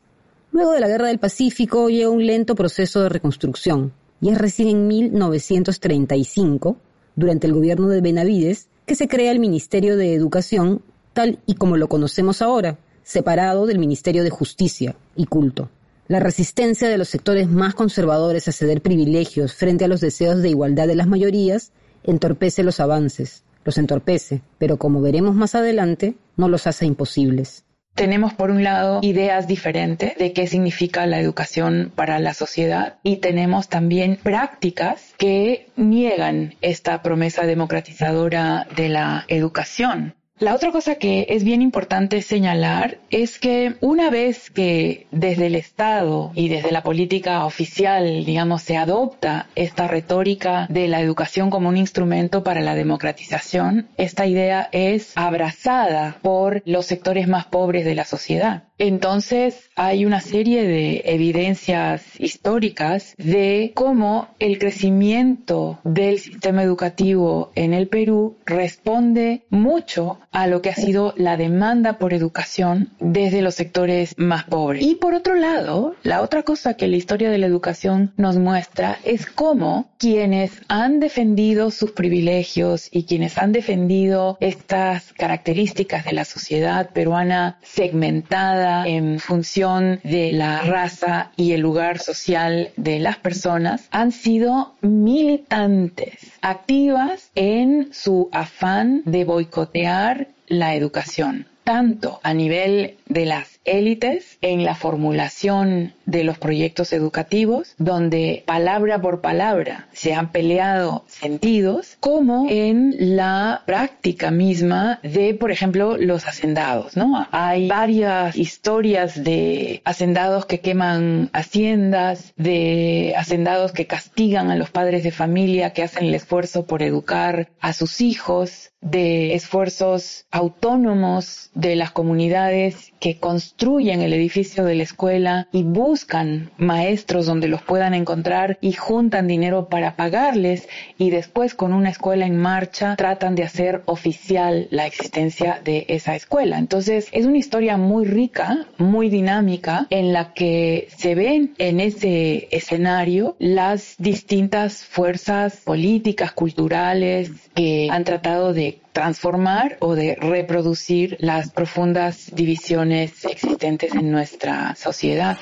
Luego 0.51 0.71
de 0.71 0.81
la 0.81 0.87
Guerra 0.87 1.07
del 1.07 1.17
Pacífico 1.17 1.89
llega 1.89 2.09
un 2.09 2.25
lento 2.25 2.53
proceso 2.53 3.01
de 3.01 3.09
reconstrucción 3.09 3.91
y 4.21 4.29
es 4.29 4.37
recién 4.37 4.67
en 4.67 4.87
1935, 4.87 6.77
durante 7.15 7.47
el 7.47 7.53
gobierno 7.53 7.87
de 7.87 8.01
Benavides, 8.01 8.67
que 8.85 8.95
se 8.95 9.07
crea 9.07 9.31
el 9.31 9.39
Ministerio 9.39 9.97
de 9.97 10.13
Educación 10.13 10.83
tal 11.13 11.39
y 11.47 11.55
como 11.55 11.75
lo 11.75 11.89
conocemos 11.89 12.43
ahora, 12.43 12.77
separado 13.01 13.65
del 13.65 13.79
Ministerio 13.79 14.23
de 14.23 14.29
Justicia 14.29 14.95
y 15.15 15.25
Culto. 15.25 15.69
La 16.09 16.19
resistencia 16.19 16.89
de 16.89 16.97
los 16.97 17.07
sectores 17.07 17.49
más 17.49 17.75
conservadores 17.75 18.47
a 18.47 18.51
ceder 18.51 18.81
privilegios 18.81 19.53
frente 19.53 19.85
a 19.85 19.87
los 19.87 20.01
deseos 20.01 20.41
de 20.41 20.49
igualdad 20.49 20.87
de 20.87 20.95
las 20.95 21.05
mayorías 21.05 21.71
entorpece 22.03 22.63
los 22.63 22.79
avances, 22.79 23.43
los 23.63 23.77
entorpece, 23.77 24.41
pero 24.57 24.77
como 24.77 25.01
veremos 25.01 25.35
más 25.35 25.53
adelante, 25.53 26.15
no 26.35 26.49
los 26.49 26.65
hace 26.65 26.87
imposibles. 26.87 27.63
Tenemos 27.93 28.33
por 28.33 28.49
un 28.49 28.63
lado 28.63 29.01
ideas 29.03 29.47
diferentes 29.47 30.17
de 30.17 30.33
qué 30.33 30.47
significa 30.47 31.05
la 31.05 31.19
educación 31.19 31.91
para 31.93 32.17
la 32.17 32.33
sociedad 32.33 32.97
y 33.03 33.17
tenemos 33.17 33.69
también 33.69 34.17
prácticas 34.23 35.13
que 35.19 35.67
niegan 35.75 36.55
esta 36.61 37.03
promesa 37.03 37.45
democratizadora 37.45 38.67
de 38.75 38.89
la 38.89 39.25
educación. 39.27 40.15
La 40.39 40.55
otra 40.55 40.71
cosa 40.71 40.95
que 40.95 41.25
es 41.27 41.43
bien 41.43 41.61
importante 41.61 42.21
señalar 42.21 42.97
es 43.09 43.39
que 43.39 43.75
una 43.81 44.09
vez 44.09 44.49
que 44.49 45.05
desde 45.11 45.47
el 45.47 45.55
Estado 45.55 46.31
y 46.33 46.47
desde 46.47 46.71
la 46.71 46.81
política 46.81 47.43
oficial, 47.43 48.23
digamos, 48.23 48.61
se 48.61 48.77
adopta 48.77 49.47
esta 49.55 49.89
retórica 49.89 50.65
de 50.69 50.87
la 50.87 51.01
educación 51.01 51.49
como 51.49 51.67
un 51.67 51.75
instrumento 51.75 52.41
para 52.41 52.61
la 52.61 52.73
democratización, 52.73 53.89
esta 53.97 54.27
idea 54.27 54.69
es 54.71 55.11
abrazada 55.15 56.19
por 56.21 56.61
los 56.65 56.85
sectores 56.85 57.27
más 57.27 57.45
pobres 57.45 57.83
de 57.83 57.95
la 57.95 58.05
sociedad. 58.05 58.68
Entonces 58.79 59.69
hay 59.75 60.05
una 60.05 60.21
serie 60.21 60.63
de 60.63 61.01
evidencias 61.05 62.03
históricas 62.17 63.13
de 63.17 63.73
cómo 63.75 64.29
el 64.39 64.57
crecimiento 64.57 65.79
del 65.83 66.19
sistema 66.19 66.63
educativo 66.63 67.51
en 67.55 67.73
el 67.73 67.89
Perú 67.89 68.37
responde 68.45 69.43
mucho 69.49 70.19
a 70.31 70.47
lo 70.47 70.61
que 70.61 70.69
ha 70.69 70.75
sido 70.75 71.13
la 71.17 71.37
demanda 71.37 71.97
por 71.97 72.13
educación 72.13 72.89
desde 72.99 73.41
los 73.41 73.55
sectores 73.55 74.15
más 74.17 74.45
pobres. 74.45 74.83
Y 74.83 74.95
por 74.95 75.13
otro 75.13 75.35
lado, 75.35 75.95
la 76.03 76.21
otra 76.21 76.43
cosa 76.43 76.75
que 76.75 76.87
la 76.87 76.97
historia 76.97 77.29
de 77.29 77.37
la 77.37 77.47
educación 77.47 78.13
nos 78.15 78.37
muestra 78.37 78.97
es 79.03 79.25
cómo 79.25 79.89
quienes 79.97 80.61
han 80.69 80.99
defendido 80.99 81.71
sus 81.71 81.91
privilegios 81.91 82.87
y 82.91 83.03
quienes 83.03 83.37
han 83.37 83.51
defendido 83.51 84.37
estas 84.39 85.11
características 85.13 86.05
de 86.05 86.13
la 86.13 86.25
sociedad 86.25 86.91
peruana 86.91 87.57
segmentada, 87.61 88.68
en 88.85 89.19
función 89.19 89.99
de 90.03 90.31
la 90.31 90.61
raza 90.61 91.31
y 91.35 91.51
el 91.53 91.61
lugar 91.61 91.99
social 91.99 92.71
de 92.77 92.99
las 92.99 93.17
personas 93.17 93.87
han 93.91 94.11
sido 94.11 94.73
militantes, 94.81 96.31
activas 96.41 97.31
en 97.35 97.89
su 97.93 98.29
afán 98.31 99.01
de 99.05 99.23
boicotear 99.25 100.27
la 100.47 100.75
educación 100.75 101.47
tanto 101.69 102.19
a 102.23 102.33
nivel 102.33 102.97
de 103.05 103.27
las 103.27 103.58
élites 103.77 104.37
en 104.41 104.63
la 104.63 104.75
formulación 104.75 105.93
de 106.05 106.23
los 106.23 106.37
proyectos 106.37 106.93
educativos, 106.93 107.75
donde 107.77 108.43
palabra 108.45 109.01
por 109.01 109.21
palabra 109.21 109.87
se 109.93 110.13
han 110.13 110.31
peleado 110.31 111.03
sentidos, 111.07 111.97
como 111.99 112.47
en 112.49 112.95
la 113.15 113.63
práctica 113.65 114.31
misma 114.31 114.99
de, 115.03 115.33
por 115.33 115.51
ejemplo, 115.51 115.97
los 115.97 116.27
hacendados, 116.27 116.97
¿no? 116.97 117.27
Hay 117.31 117.67
varias 117.67 118.35
historias 118.35 119.23
de 119.23 119.81
hacendados 119.85 120.45
que 120.45 120.59
queman 120.59 121.29
haciendas, 121.33 122.33
de 122.37 123.13
hacendados 123.17 123.71
que 123.71 123.87
castigan 123.87 124.49
a 124.49 124.55
los 124.55 124.69
padres 124.69 125.03
de 125.03 125.11
familia 125.11 125.73
que 125.73 125.83
hacen 125.83 126.05
el 126.05 126.15
esfuerzo 126.15 126.65
por 126.65 126.81
educar 126.81 127.49
a 127.59 127.73
sus 127.73 128.01
hijos, 128.01 128.71
de 128.81 129.33
esfuerzos 129.33 130.25
autónomos 130.31 131.49
de 131.53 131.75
las 131.75 131.91
comunidades 131.91 132.93
que 132.99 133.17
construyen 133.17 133.58
el 134.01 134.13
edificio 134.13 134.63
de 134.63 134.75
la 134.75 134.83
escuela 134.83 135.47
y 135.51 135.63
buscan 135.63 136.49
maestros 136.57 137.25
donde 137.25 137.47
los 137.47 137.61
puedan 137.61 137.93
encontrar 137.93 138.57
y 138.61 138.73
juntan 138.73 139.27
dinero 139.27 139.67
para 139.67 139.95
pagarles 139.95 140.67
y 140.97 141.09
después 141.09 141.53
con 141.53 141.73
una 141.73 141.89
escuela 141.89 142.25
en 142.25 142.37
marcha 142.37 142.95
tratan 142.95 143.35
de 143.35 143.43
hacer 143.43 143.81
oficial 143.85 144.67
la 144.71 144.87
existencia 144.87 145.61
de 145.63 145.85
esa 145.89 146.15
escuela. 146.15 146.57
Entonces 146.57 147.09
es 147.11 147.25
una 147.25 147.37
historia 147.37 147.77
muy 147.77 148.05
rica, 148.05 148.65
muy 148.77 149.09
dinámica 149.09 149.87
en 149.89 150.13
la 150.13 150.33
que 150.33 150.87
se 150.95 151.15
ven 151.15 151.53
en 151.57 151.79
ese 151.79 152.47
escenario 152.51 153.35
las 153.39 153.95
distintas 153.97 154.83
fuerzas 154.85 155.57
políticas, 155.57 156.31
culturales 156.31 157.31
que 157.53 157.89
han 157.91 158.03
tratado 158.03 158.53
de 158.53 158.79
transformar 158.93 159.77
o 159.79 159.95
de 159.95 160.17
reproducir 160.19 161.17
las 161.19 161.51
profundas 161.51 162.33
divisiones 162.33 163.25
existentes 163.25 163.93
en 163.93 164.11
nuestra 164.11 164.75
sociedad. 164.75 165.37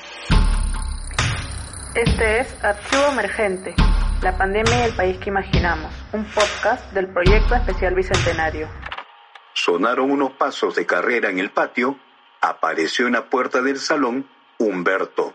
Este 1.94 2.40
es 2.40 2.64
Archivo 2.64 3.06
Emergente, 3.12 3.74
la 4.22 4.36
pandemia 4.36 4.80
y 4.80 4.90
el 4.90 4.96
país 4.96 5.18
que 5.18 5.30
imaginamos, 5.30 5.92
un 6.12 6.24
podcast 6.26 6.92
del 6.92 7.08
proyecto 7.08 7.54
especial 7.54 7.94
Bicentenario. 7.94 8.68
Sonaron 9.54 10.10
unos 10.10 10.32
pasos 10.32 10.74
de 10.76 10.86
carrera 10.86 11.30
en 11.30 11.38
el 11.38 11.50
patio, 11.50 11.98
apareció 12.40 13.06
en 13.06 13.14
la 13.14 13.28
puerta 13.28 13.62
del 13.62 13.78
salón 13.78 14.28
Humberto, 14.58 15.34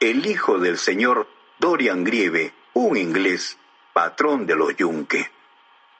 el 0.00 0.26
hijo 0.26 0.58
del 0.58 0.76
señor 0.76 1.28
Dorian 1.58 2.04
Grieve, 2.04 2.52
un 2.74 2.96
inglés, 2.96 3.58
patrón 3.94 4.46
de 4.46 4.54
los 4.54 4.76
Yunque 4.76 5.37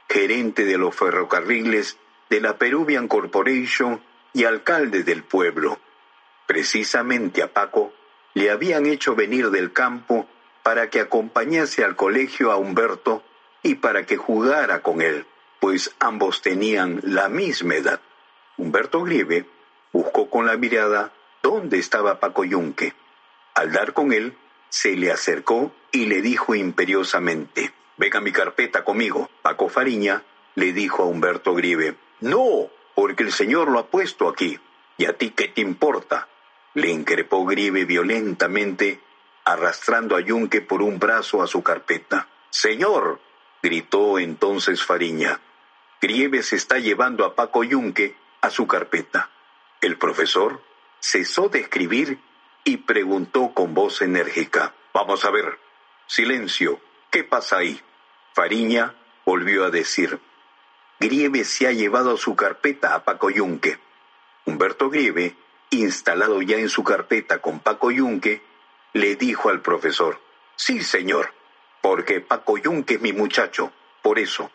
gerente 0.08 0.64
de 0.64 0.78
los 0.78 0.94
ferrocarriles 0.94 1.98
de 2.30 2.40
la 2.40 2.56
Peruvian 2.58 3.08
Corporation 3.08 4.00
y 4.32 4.44
alcalde 4.44 5.02
del 5.02 5.22
pueblo. 5.22 5.78
Precisamente 6.46 7.42
a 7.42 7.52
Paco 7.52 7.92
le 8.34 8.50
habían 8.50 8.86
hecho 8.86 9.14
venir 9.14 9.50
del 9.50 9.72
campo 9.72 10.26
para 10.62 10.90
que 10.90 11.00
acompañase 11.00 11.84
al 11.84 11.96
colegio 11.96 12.52
a 12.52 12.56
Humberto 12.56 13.22
y 13.62 13.76
para 13.76 14.06
que 14.06 14.16
jugara 14.16 14.82
con 14.82 15.00
él, 15.02 15.26
pues 15.60 15.94
ambos 15.98 16.42
tenían 16.42 17.00
la 17.02 17.28
misma 17.28 17.76
edad. 17.76 18.00
Humberto 18.56 19.02
Grieve 19.02 19.46
buscó 19.92 20.30
con 20.30 20.46
la 20.46 20.56
mirada 20.56 21.12
dónde 21.42 21.78
estaba 21.78 22.20
Paco 22.20 22.44
Yunque. 22.44 22.94
Al 23.54 23.72
dar 23.72 23.92
con 23.92 24.12
él, 24.12 24.36
se 24.68 24.94
le 24.96 25.10
acercó 25.10 25.72
y 25.90 26.06
le 26.06 26.20
dijo 26.22 26.54
imperiosamente, 26.54 27.72
Venga 27.98 28.20
mi 28.20 28.32
carpeta 28.32 28.84
conmigo. 28.84 29.28
Paco 29.42 29.68
Fariña 29.68 30.22
le 30.54 30.72
dijo 30.72 31.02
a 31.02 31.06
Humberto 31.06 31.54
Grive, 31.54 31.96
No, 32.20 32.70
porque 32.94 33.24
el 33.24 33.32
señor 33.32 33.70
lo 33.70 33.80
ha 33.80 33.86
puesto 33.88 34.28
aquí. 34.28 34.58
¿Y 34.96 35.04
a 35.04 35.16
ti 35.16 35.30
qué 35.30 35.48
te 35.48 35.60
importa? 35.60 36.28
Le 36.74 36.90
increpó 36.90 37.44
Grive 37.44 37.84
violentamente, 37.84 39.00
arrastrando 39.44 40.16
a 40.16 40.20
Yunque 40.20 40.60
por 40.60 40.80
un 40.82 40.98
brazo 40.98 41.42
a 41.42 41.46
su 41.46 41.62
carpeta. 41.62 42.28
Señor, 42.50 43.20
gritó 43.62 44.18
entonces 44.18 44.84
Fariña, 44.84 45.40
Grieve 46.00 46.44
se 46.44 46.54
está 46.54 46.78
llevando 46.78 47.24
a 47.24 47.34
Paco 47.34 47.64
Yunque 47.64 48.16
a 48.40 48.50
su 48.50 48.68
carpeta. 48.68 49.30
El 49.80 49.98
profesor 49.98 50.62
cesó 51.00 51.48
de 51.48 51.60
escribir 51.60 52.20
y 52.62 52.78
preguntó 52.78 53.52
con 53.52 53.74
voz 53.74 54.02
enérgica. 54.02 54.74
Vamos 54.94 55.24
a 55.24 55.30
ver. 55.30 55.58
Silencio. 56.06 56.80
¿Qué 57.10 57.24
pasa 57.24 57.58
ahí? 57.58 57.80
Fariña 58.38 58.94
volvió 59.24 59.64
a 59.64 59.70
decir. 59.70 60.20
Grieve 61.00 61.42
se 61.42 61.66
ha 61.66 61.72
llevado 61.72 62.16
su 62.16 62.36
carpeta 62.36 62.94
a 62.94 63.02
Paco 63.02 63.30
Yunque. 63.30 63.80
Humberto 64.44 64.90
Grieve, 64.90 65.34
instalado 65.70 66.40
ya 66.40 66.56
en 66.56 66.68
su 66.68 66.84
carpeta 66.84 67.42
con 67.42 67.58
Paco 67.58 67.90
Yunque, 67.90 68.44
le 68.92 69.16
dijo 69.16 69.48
al 69.48 69.60
profesor, 69.60 70.20
Sí, 70.54 70.84
señor, 70.84 71.34
porque 71.82 72.20
Paco 72.20 72.58
Yunque 72.58 72.94
es 72.94 73.00
mi 73.00 73.12
muchacho, 73.12 73.72
por 74.02 74.20
eso. 74.20 74.52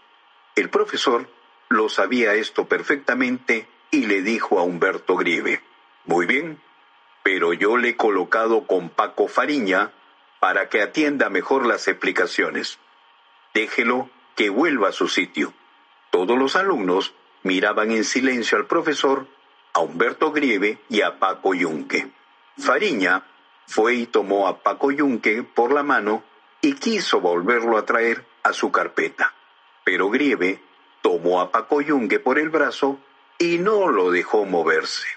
El 0.56 0.70
profesor 0.70 1.28
lo 1.68 1.90
sabía 1.90 2.36
esto 2.36 2.70
perfectamente 2.70 3.68
y 3.92 4.06
le 4.06 4.22
dijo 4.22 4.60
a 4.60 4.63
Humberto 4.63 5.18
Grieve, 5.18 5.62
Muy 6.06 6.25
bien, 6.25 6.62
pero 7.22 7.52
yo 7.52 7.75
le 7.75 7.90
he 7.90 7.98
colocado 7.98 8.66
con 8.66 8.88
Paco 8.88 9.28
Fariña 9.28 9.92
para 10.40 10.70
que 10.70 10.82
atienda 10.82 11.30
mejor 11.30 11.66
las 11.66 11.90
explicaciones. 11.90 12.80
Déjelo 13.53 14.10
que 14.36 14.50
vuelva 14.50 14.89
a 14.89 14.93
su 14.93 15.07
sitio. 15.07 15.53
Todos 16.12 16.38
los 16.38 16.55
alumnos 16.55 17.13
miraban 17.43 17.91
en 17.91 18.03
silencio 18.03 18.57
al 18.57 18.67
profesor, 18.67 19.27
a 19.74 19.81
Humberto 19.81 20.31
Grieve 20.31 20.79
y 20.89 21.01
a 21.01 21.19
Paco 21.19 21.53
Yunque. 21.53 22.12
Fariña 22.57 23.25
fue 23.67 23.95
y 23.95 24.05
tomó 24.05 24.48
a 24.48 24.63
Paco 24.63 24.91
Yunque 24.91 25.43
por 25.43 25.74
la 25.74 25.83
mano 25.83 26.24
y 26.62 26.74
quiso 26.74 27.19
volverlo 27.22 27.77
a 27.77 27.86
traer 27.86 28.25
a 28.43 28.53
su 28.53 28.72
carpeta. 28.72 29.33
Pero 29.83 30.10
Grieve 30.10 30.62
tomó 31.01 31.41
a 31.41 31.51
Paco 31.51 31.81
Yunque 31.81 32.19
por 32.19 32.39
el 32.39 32.50
brazo 32.50 33.00
y 33.38 33.57
no 33.57 33.88
lo 33.89 34.12
dejó 34.12 34.45
moverse. 34.45 35.07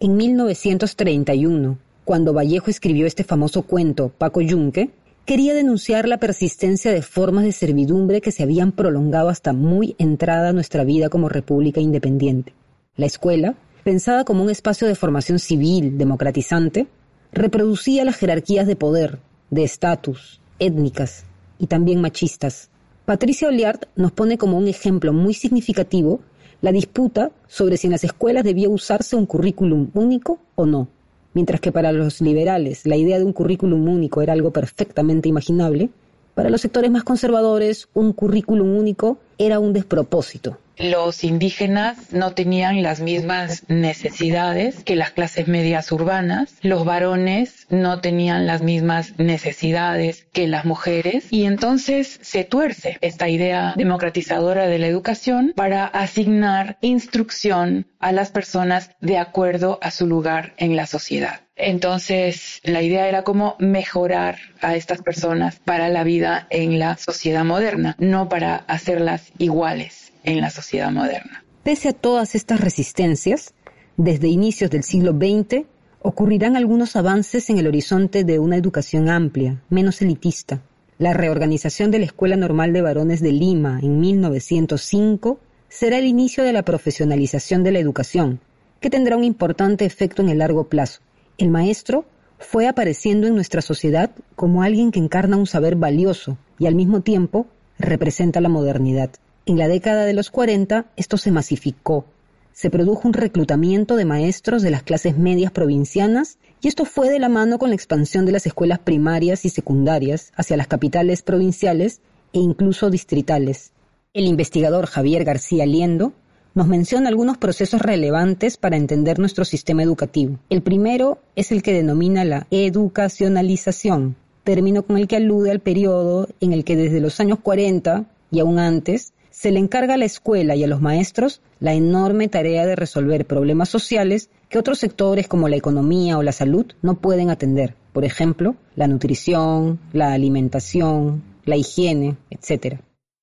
En 0.00 0.16
1931, 0.16 1.78
cuando 2.04 2.34
Vallejo 2.34 2.70
escribió 2.70 3.06
este 3.06 3.24
famoso 3.24 3.62
cuento, 3.62 4.10
Paco 4.10 4.40
Yunque, 4.42 4.90
quería 5.24 5.54
denunciar 5.54 6.06
la 6.06 6.18
persistencia 6.18 6.92
de 6.92 7.00
formas 7.00 7.44
de 7.44 7.52
servidumbre 7.52 8.20
que 8.20 8.30
se 8.30 8.42
habían 8.42 8.72
prolongado 8.72 9.30
hasta 9.30 9.52
muy 9.54 9.96
entrada 9.98 10.52
nuestra 10.52 10.84
vida 10.84 11.08
como 11.08 11.30
república 11.30 11.80
independiente. 11.80 12.52
La 12.96 13.06
escuela, 13.06 13.54
pensada 13.84 14.24
como 14.24 14.42
un 14.42 14.50
espacio 14.50 14.86
de 14.86 14.94
formación 14.94 15.38
civil 15.38 15.96
democratizante, 15.96 16.86
reproducía 17.32 18.04
las 18.04 18.16
jerarquías 18.16 18.66
de 18.66 18.76
poder, 18.76 19.18
de 19.50 19.64
estatus, 19.64 20.40
étnicas 20.58 21.24
y 21.58 21.68
también 21.68 22.02
machistas. 22.02 22.68
Patricia 23.06 23.48
Oliart 23.48 23.86
nos 23.96 24.12
pone 24.12 24.36
como 24.36 24.58
un 24.58 24.68
ejemplo 24.68 25.12
muy 25.12 25.32
significativo 25.32 26.20
la 26.60 26.72
disputa 26.72 27.30
sobre 27.46 27.76
si 27.78 27.86
en 27.86 27.92
las 27.92 28.04
escuelas 28.04 28.44
debía 28.44 28.68
usarse 28.68 29.16
un 29.16 29.26
currículum 29.26 29.90
único 29.94 30.38
o 30.54 30.66
no. 30.66 30.88
Mientras 31.34 31.60
que 31.60 31.72
para 31.72 31.92
los 31.92 32.20
liberales 32.20 32.86
la 32.86 32.96
idea 32.96 33.18
de 33.18 33.24
un 33.24 33.32
currículum 33.32 33.88
único 33.88 34.22
era 34.22 34.32
algo 34.32 34.52
perfectamente 34.52 35.28
imaginable, 35.28 35.90
para 36.34 36.50
los 36.50 36.60
sectores 36.60 36.90
más 36.90 37.04
conservadores 37.04 37.88
un 37.92 38.12
currículum 38.12 38.76
único 38.76 39.18
era 39.36 39.58
un 39.58 39.72
despropósito 39.72 40.58
los 40.76 41.22
indígenas 41.24 42.12
no 42.12 42.32
tenían 42.32 42.82
las 42.82 43.00
mismas 43.00 43.62
necesidades 43.68 44.82
que 44.82 44.96
las 44.96 45.10
clases 45.10 45.48
medias 45.48 45.90
urbanas, 45.92 46.54
los 46.62 46.84
varones 46.84 47.66
no 47.70 48.00
tenían 48.00 48.46
las 48.46 48.62
mismas 48.62 49.18
necesidades 49.18 50.26
que 50.32 50.48
las 50.48 50.64
mujeres. 50.64 51.26
Y 51.30 51.44
entonces 51.44 52.18
se 52.22 52.44
tuerce 52.44 52.98
esta 53.00 53.28
idea 53.28 53.74
democratizadora 53.76 54.66
de 54.66 54.78
la 54.78 54.86
educación 54.86 55.52
para 55.54 55.86
asignar 55.86 56.78
instrucción 56.80 57.86
a 57.98 58.12
las 58.12 58.30
personas 58.30 58.90
de 59.00 59.18
acuerdo 59.18 59.78
a 59.82 59.90
su 59.90 60.06
lugar 60.06 60.54
en 60.56 60.76
la 60.76 60.86
sociedad. 60.86 61.40
Entonces, 61.56 62.60
la 62.64 62.82
idea 62.82 63.08
era 63.08 63.22
cómo 63.22 63.54
mejorar 63.60 64.38
a 64.60 64.74
estas 64.74 65.02
personas 65.02 65.60
para 65.64 65.88
la 65.88 66.02
vida 66.02 66.48
en 66.50 66.80
la 66.80 66.96
sociedad 66.96 67.44
moderna, 67.44 67.94
no 67.98 68.28
para 68.28 68.56
hacerlas 68.66 69.30
iguales 69.38 70.03
en 70.24 70.40
la 70.40 70.50
sociedad 70.50 70.90
moderna. 70.90 71.44
Pese 71.62 71.90
a 71.90 71.92
todas 71.92 72.34
estas 72.34 72.60
resistencias, 72.60 73.54
desde 73.96 74.28
inicios 74.28 74.70
del 74.70 74.82
siglo 74.82 75.12
XX 75.12 75.66
ocurrirán 76.02 76.56
algunos 76.56 76.96
avances 76.96 77.48
en 77.48 77.58
el 77.58 77.66
horizonte 77.66 78.24
de 78.24 78.38
una 78.38 78.56
educación 78.56 79.08
amplia, 79.08 79.62
menos 79.70 80.02
elitista. 80.02 80.60
La 80.98 81.12
reorganización 81.12 81.90
de 81.90 82.00
la 82.00 82.04
Escuela 82.04 82.36
Normal 82.36 82.72
de 82.72 82.82
Varones 82.82 83.20
de 83.20 83.32
Lima 83.32 83.80
en 83.82 84.00
1905 84.00 85.40
será 85.68 85.98
el 85.98 86.04
inicio 86.04 86.44
de 86.44 86.52
la 86.52 86.62
profesionalización 86.62 87.62
de 87.64 87.72
la 87.72 87.78
educación, 87.78 88.40
que 88.80 88.90
tendrá 88.90 89.16
un 89.16 89.24
importante 89.24 89.86
efecto 89.86 90.22
en 90.22 90.28
el 90.28 90.38
largo 90.38 90.68
plazo. 90.68 91.00
El 91.38 91.50
maestro 91.50 92.04
fue 92.38 92.68
apareciendo 92.68 93.26
en 93.26 93.34
nuestra 93.34 93.62
sociedad 93.62 94.10
como 94.36 94.62
alguien 94.62 94.90
que 94.90 95.00
encarna 95.00 95.36
un 95.36 95.46
saber 95.46 95.76
valioso 95.76 96.36
y 96.58 96.66
al 96.66 96.74
mismo 96.74 97.00
tiempo 97.00 97.46
representa 97.78 98.40
la 98.40 98.48
modernidad. 98.48 99.10
En 99.46 99.58
la 99.58 99.68
década 99.68 100.06
de 100.06 100.14
los 100.14 100.30
40 100.30 100.86
esto 100.96 101.18
se 101.18 101.30
masificó. 101.30 102.06
Se 102.54 102.70
produjo 102.70 103.06
un 103.06 103.12
reclutamiento 103.12 103.96
de 103.96 104.06
maestros 104.06 104.62
de 104.62 104.70
las 104.70 104.82
clases 104.82 105.18
medias 105.18 105.52
provincianas 105.52 106.38
y 106.62 106.68
esto 106.68 106.86
fue 106.86 107.10
de 107.10 107.18
la 107.18 107.28
mano 107.28 107.58
con 107.58 107.68
la 107.68 107.74
expansión 107.74 108.24
de 108.24 108.32
las 108.32 108.46
escuelas 108.46 108.78
primarias 108.78 109.44
y 109.44 109.50
secundarias 109.50 110.32
hacia 110.34 110.56
las 110.56 110.66
capitales 110.66 111.20
provinciales 111.20 112.00
e 112.32 112.38
incluso 112.38 112.88
distritales. 112.88 113.72
El 114.14 114.24
investigador 114.24 114.86
Javier 114.86 115.24
García 115.24 115.66
Liendo 115.66 116.14
nos 116.54 116.66
menciona 116.66 117.10
algunos 117.10 117.36
procesos 117.36 117.82
relevantes 117.82 118.56
para 118.56 118.78
entender 118.78 119.18
nuestro 119.18 119.44
sistema 119.44 119.82
educativo. 119.82 120.38
El 120.48 120.62
primero 120.62 121.18
es 121.36 121.52
el 121.52 121.62
que 121.62 121.74
denomina 121.74 122.24
la 122.24 122.46
educacionalización, 122.50 124.16
término 124.42 124.84
con 124.84 124.96
el 124.96 125.06
que 125.06 125.16
alude 125.16 125.50
al 125.50 125.60
periodo 125.60 126.28
en 126.40 126.54
el 126.54 126.64
que 126.64 126.76
desde 126.76 127.00
los 127.00 127.20
años 127.20 127.40
40 127.40 128.06
y 128.30 128.40
aún 128.40 128.58
antes 128.58 129.12
se 129.34 129.50
le 129.50 129.58
encarga 129.58 129.94
a 129.94 129.96
la 129.96 130.04
escuela 130.04 130.54
y 130.54 130.62
a 130.62 130.68
los 130.68 130.80
maestros 130.80 131.42
la 131.58 131.74
enorme 131.74 132.28
tarea 132.28 132.66
de 132.66 132.76
resolver 132.76 133.26
problemas 133.26 133.68
sociales 133.68 134.30
que 134.48 134.60
otros 134.60 134.78
sectores 134.78 135.26
como 135.26 135.48
la 135.48 135.56
economía 135.56 136.16
o 136.16 136.22
la 136.22 136.30
salud 136.30 136.66
no 136.82 137.00
pueden 137.00 137.30
atender. 137.30 137.74
Por 137.92 138.04
ejemplo, 138.04 138.54
la 138.76 138.86
nutrición, 138.86 139.80
la 139.92 140.12
alimentación, 140.12 141.24
la 141.46 141.56
higiene, 141.56 142.14
etc. 142.30 142.76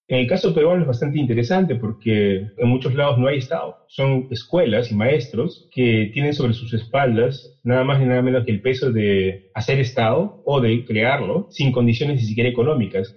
En 0.10 0.20
el 0.20 0.28
caso 0.28 0.54
peruano 0.54 0.82
es 0.82 0.88
bastante 0.88 1.18
interesante 1.18 1.76
porque 1.76 2.46
en 2.58 2.68
muchos 2.68 2.94
lados 2.94 3.18
no 3.18 3.28
hay 3.28 3.38
Estado. 3.38 3.78
Son 3.88 4.28
escuelas 4.32 4.92
y 4.92 4.96
maestros 4.96 5.70
que 5.72 6.12
tienen 6.14 6.34
sobre 6.34 6.52
sus 6.52 6.74
espaldas 6.74 7.58
nada 7.64 7.86
más 7.86 8.02
ni 8.02 8.06
nada 8.06 8.22
menos 8.22 8.44
que 8.44 8.52
el 8.52 8.62
peso 8.62 8.92
de 8.92 9.50
hacer 9.54 9.80
Estado 9.80 10.44
o 10.46 10.60
de 10.60 10.84
crearlo 10.84 11.48
sin 11.52 11.72
condiciones 11.72 12.18
ni 12.18 12.28
siquiera 12.28 12.50
económicas. 12.50 13.16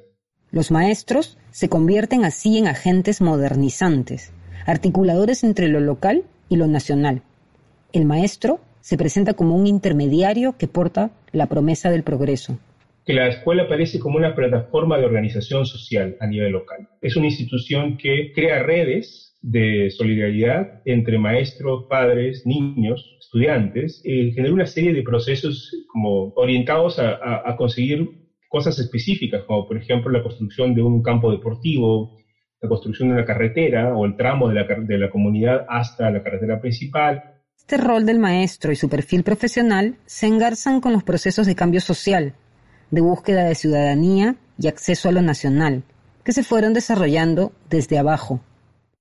Los 0.54 0.70
maestros 0.70 1.36
se 1.50 1.68
convierten 1.68 2.24
así 2.24 2.58
en 2.58 2.68
agentes 2.68 3.20
modernizantes, 3.20 4.32
articuladores 4.66 5.42
entre 5.42 5.66
lo 5.66 5.80
local 5.80 6.22
y 6.48 6.54
lo 6.54 6.68
nacional. 6.68 7.22
El 7.92 8.04
maestro 8.04 8.60
se 8.80 8.96
presenta 8.96 9.34
como 9.34 9.56
un 9.56 9.66
intermediario 9.66 10.56
que 10.56 10.68
porta 10.68 11.10
la 11.32 11.48
promesa 11.48 11.90
del 11.90 12.04
progreso. 12.04 12.56
Que 13.04 13.14
la 13.14 13.26
escuela 13.26 13.64
aparece 13.64 13.98
como 13.98 14.16
una 14.16 14.36
plataforma 14.36 14.96
de 14.96 15.06
organización 15.06 15.66
social 15.66 16.16
a 16.20 16.28
nivel 16.28 16.52
local. 16.52 16.88
Es 17.02 17.16
una 17.16 17.26
institución 17.26 17.96
que 17.96 18.30
crea 18.32 18.62
redes 18.62 19.36
de 19.42 19.90
solidaridad 19.90 20.82
entre 20.84 21.18
maestros, 21.18 21.86
padres, 21.90 22.46
niños, 22.46 23.16
estudiantes, 23.18 24.02
y 24.04 24.30
genera 24.30 24.54
una 24.54 24.66
serie 24.66 24.94
de 24.94 25.02
procesos 25.02 25.84
como 25.88 26.32
orientados 26.36 27.00
a 27.00 27.56
conseguir 27.56 28.23
cosas 28.54 28.78
específicas, 28.78 29.42
como 29.48 29.66
por 29.66 29.76
ejemplo 29.76 30.12
la 30.12 30.22
construcción 30.22 30.76
de 30.76 30.80
un 30.80 31.02
campo 31.02 31.32
deportivo, 31.32 32.16
la 32.62 32.68
construcción 32.68 33.08
de 33.08 33.14
una 33.16 33.24
carretera 33.24 33.96
o 33.96 34.04
el 34.04 34.14
tramo 34.16 34.48
de 34.48 34.54
la, 34.54 34.64
de 34.64 34.96
la 34.96 35.10
comunidad 35.10 35.66
hasta 35.68 36.08
la 36.08 36.22
carretera 36.22 36.60
principal. 36.60 37.20
Este 37.58 37.78
rol 37.78 38.06
del 38.06 38.20
maestro 38.20 38.70
y 38.70 38.76
su 38.76 38.88
perfil 38.88 39.24
profesional 39.24 39.96
se 40.06 40.28
engarzan 40.28 40.80
con 40.80 40.92
los 40.92 41.02
procesos 41.02 41.48
de 41.48 41.56
cambio 41.56 41.80
social, 41.80 42.34
de 42.92 43.00
búsqueda 43.00 43.42
de 43.42 43.56
ciudadanía 43.56 44.36
y 44.56 44.68
acceso 44.68 45.08
a 45.08 45.12
lo 45.12 45.20
nacional, 45.20 45.82
que 46.24 46.30
se 46.30 46.44
fueron 46.44 46.74
desarrollando 46.74 47.50
desde 47.68 47.98
abajo. 47.98 48.40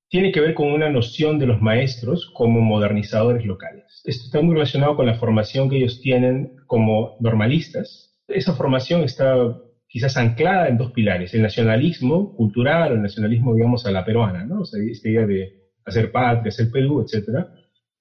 Tiene 0.10 0.32
que 0.32 0.42
ver 0.42 0.56
con 0.56 0.72
una 0.72 0.90
noción 0.90 1.38
de 1.38 1.46
los 1.46 1.62
maestros 1.62 2.32
como 2.34 2.60
modernizadores 2.60 3.46
locales. 3.46 4.02
Esto 4.04 4.26
está 4.26 4.42
muy 4.42 4.56
relacionado 4.56 4.96
con 4.96 5.06
la 5.06 5.20
formación 5.20 5.70
que 5.70 5.78
ellos 5.78 6.02
tienen 6.02 6.56
como 6.66 7.18
normalistas, 7.20 8.13
esa 8.28 8.54
formación 8.54 9.04
está 9.04 9.36
quizás 9.88 10.18
anclada 10.18 10.70
en 10.70 10.78
dos 10.78 10.92
pilares, 10.92 11.34
el 11.34 11.44
nacionalismo 11.44 12.36
cultural, 12.36 12.94
el 12.94 13.02
nacionalismo, 13.02 13.54
digamos, 13.54 13.86
a 13.86 13.92
la 13.92 14.04
peruana, 14.04 14.44
¿no? 14.44 14.62
O 14.62 14.66
sea, 14.66 14.82
esta 14.84 15.10
idea 15.10 15.28
de 15.28 15.64
hacer 15.86 16.12
patria, 16.12 16.50
hacer 16.50 16.72
Perú, 16.72 17.02
etc. 17.06 17.46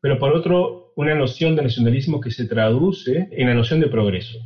Pero 0.01 0.19
por 0.19 0.33
otro, 0.33 0.93
una 0.97 1.15
noción 1.15 1.55
de 1.57 1.63
nacionalismo 1.63 2.21
que 2.21 2.31
se 2.31 2.47
traduce 2.47 3.29
en 3.31 3.47
la 3.47 3.55
noción 3.55 3.81
de 3.81 3.89
progreso. 3.89 4.39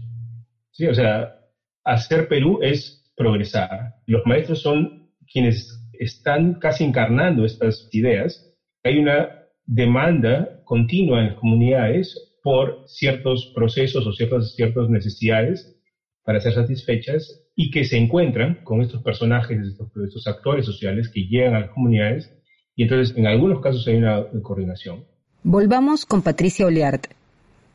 ¿Sí? 0.73 0.87
O 0.87 0.95
sea, 0.95 1.37
hacer 1.85 2.29
Perú 2.29 2.59
es 2.63 3.13
progresar. 3.17 3.95
Los 4.07 4.27
maestros 4.27 4.63
son 4.63 5.11
quienes 5.33 5.89
están 5.99 6.55
casi 6.55 6.85
encarnando 6.85 7.45
estas 7.45 7.89
ideas. 7.93 8.53
Hay 8.85 8.99
una 8.99 9.29
demanda 9.65 10.63
continua 10.65 11.21
en 11.21 11.29
las 11.29 11.37
comunidades 11.37 12.26
por 12.47 12.85
ciertos 12.87 13.51
procesos 13.57 14.07
o 14.07 14.13
ciertas, 14.13 14.55
ciertas 14.55 14.89
necesidades 14.89 15.77
para 16.23 16.41
ser 16.41 16.55
satisfechas 16.55 17.43
y 17.57 17.73
que 17.73 17.85
se 17.85 17.97
encuentran 17.97 18.61
con 18.63 18.83
estos 18.83 19.03
personajes, 19.03 19.59
estos, 19.67 19.89
estos 20.07 20.29
actores 20.29 20.65
sociales 20.65 21.11
que 21.13 21.23
llegan 21.23 21.57
a 21.57 21.61
las 21.63 21.71
comunidades 21.71 22.33
y 22.77 22.85
entonces 22.85 23.17
en 23.17 23.27
algunos 23.27 23.61
casos 23.61 23.85
hay 23.89 23.97
una 23.97 24.27
coordinación. 24.45 25.07
Volvamos 25.43 26.07
con 26.07 26.23
Patricia 26.23 26.67
Oleart. 26.67 27.09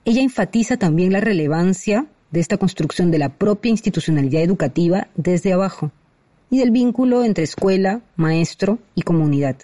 Ella 0.06 0.22
enfatiza 0.22 0.78
también 0.78 1.12
la 1.12 1.20
relevancia 1.20 2.06
de 2.32 2.40
esta 2.40 2.56
construcción 2.56 3.12
de 3.12 3.20
la 3.20 3.28
propia 3.28 3.72
institucionalidad 3.72 4.42
educativa 4.42 5.10
desde 5.16 5.52
abajo 5.52 5.92
y 6.50 6.60
del 6.60 6.72
vínculo 6.72 7.26
entre 7.26 7.44
escuela, 7.44 8.04
maestro 8.16 8.80
y 8.96 9.02
comunidad. 9.02 9.58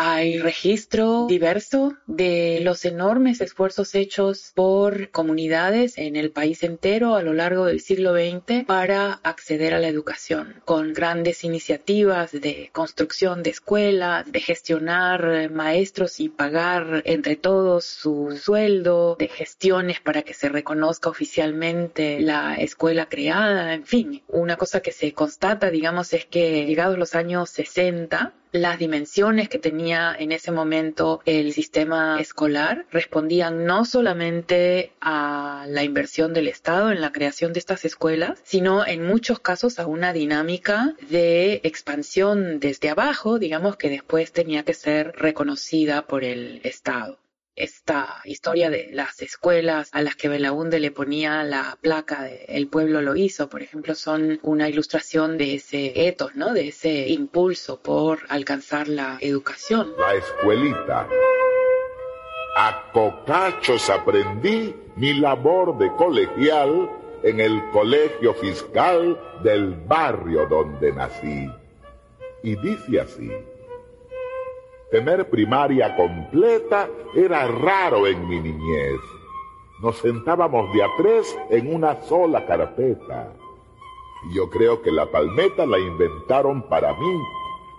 Hay 0.00 0.38
registro 0.38 1.26
diverso 1.26 1.96
de 2.06 2.60
los 2.62 2.84
enormes 2.84 3.40
esfuerzos 3.40 3.96
hechos 3.96 4.52
por 4.54 5.10
comunidades 5.10 5.98
en 5.98 6.14
el 6.14 6.30
país 6.30 6.62
entero 6.62 7.16
a 7.16 7.22
lo 7.22 7.32
largo 7.32 7.64
del 7.64 7.80
siglo 7.80 8.14
XX 8.14 8.64
para 8.64 9.14
acceder 9.24 9.74
a 9.74 9.80
la 9.80 9.88
educación, 9.88 10.62
con 10.64 10.92
grandes 10.92 11.42
iniciativas 11.42 12.30
de 12.30 12.70
construcción 12.72 13.42
de 13.42 13.50
escuelas, 13.50 14.30
de 14.30 14.38
gestionar 14.38 15.50
maestros 15.50 16.20
y 16.20 16.28
pagar 16.28 17.02
entre 17.04 17.34
todos 17.34 17.84
su 17.84 18.38
sueldo, 18.40 19.16
de 19.18 19.26
gestiones 19.26 19.98
para 20.00 20.22
que 20.22 20.32
se 20.32 20.48
reconozca 20.48 21.10
oficialmente 21.10 22.20
la 22.20 22.54
escuela 22.54 23.08
creada, 23.08 23.74
en 23.74 23.84
fin, 23.84 24.22
una 24.28 24.56
cosa 24.56 24.78
que 24.78 24.92
se 24.92 25.12
constata, 25.12 25.72
digamos, 25.72 26.12
es 26.12 26.24
que 26.24 26.66
llegados 26.66 26.96
los 26.98 27.16
años 27.16 27.50
60, 27.50 28.32
las 28.52 28.78
dimensiones 28.78 29.48
que 29.48 29.58
tenía 29.58 30.14
en 30.18 30.32
ese 30.32 30.50
momento 30.52 31.20
el 31.24 31.52
sistema 31.52 32.20
escolar 32.20 32.86
respondían 32.90 33.64
no 33.64 33.84
solamente 33.84 34.92
a 35.00 35.66
la 35.68 35.84
inversión 35.84 36.32
del 36.32 36.48
Estado 36.48 36.90
en 36.90 37.00
la 37.00 37.12
creación 37.12 37.52
de 37.52 37.58
estas 37.58 37.84
escuelas, 37.84 38.40
sino 38.44 38.86
en 38.86 39.06
muchos 39.06 39.40
casos 39.40 39.78
a 39.78 39.86
una 39.86 40.12
dinámica 40.12 40.94
de 41.10 41.60
expansión 41.64 42.60
desde 42.60 42.90
abajo, 42.90 43.38
digamos 43.38 43.76
que 43.76 43.90
después 43.90 44.32
tenía 44.32 44.64
que 44.64 44.74
ser 44.74 45.12
reconocida 45.16 46.06
por 46.06 46.24
el 46.24 46.60
Estado. 46.64 46.88
esta 46.88 47.27
historia 48.38 48.70
de 48.70 48.90
las 48.92 49.20
escuelas 49.20 49.88
a 49.90 50.00
las 50.00 50.14
que 50.14 50.28
Belaunde 50.28 50.78
le 50.78 50.92
ponía 50.92 51.42
la 51.42 51.76
placa 51.80 52.22
de 52.22 52.44
El 52.46 52.68
pueblo 52.68 53.02
lo 53.02 53.16
hizo, 53.16 53.48
por 53.48 53.62
ejemplo, 53.62 53.96
son 53.96 54.38
una 54.44 54.68
ilustración 54.68 55.36
de 55.38 55.56
ese 55.56 56.06
etos, 56.06 56.36
¿no? 56.36 56.52
De 56.52 56.68
ese 56.68 57.08
impulso 57.08 57.80
por 57.80 58.20
alcanzar 58.28 58.86
la 58.86 59.18
educación. 59.20 59.92
La 59.98 60.14
escuelita. 60.14 61.08
A 62.56 62.90
cocachos 62.92 63.90
aprendí 63.90 64.72
mi 64.94 65.14
labor 65.14 65.76
de 65.76 65.90
colegial 65.96 66.88
en 67.24 67.40
el 67.40 67.60
colegio 67.72 68.34
fiscal 68.34 69.20
del 69.42 69.74
barrio 69.74 70.46
donde 70.46 70.92
nací. 70.92 71.50
Y 72.44 72.54
dice 72.54 73.00
así. 73.00 73.32
Tener 74.90 75.28
primaria 75.28 75.94
completa 75.94 76.88
era 77.14 77.46
raro 77.46 78.06
en 78.06 78.26
mi 78.26 78.40
niñez. 78.40 78.98
Nos 79.82 79.98
sentábamos 79.98 80.72
de 80.72 80.82
a 80.82 80.86
tres 80.96 81.38
en 81.50 81.74
una 81.74 82.00
sola 82.02 82.46
carpeta. 82.46 83.34
Yo 84.34 84.48
creo 84.48 84.80
que 84.80 84.90
la 84.90 85.10
palmeta 85.10 85.66
la 85.66 85.78
inventaron 85.78 86.62
para 86.68 86.94
mí. 86.94 87.20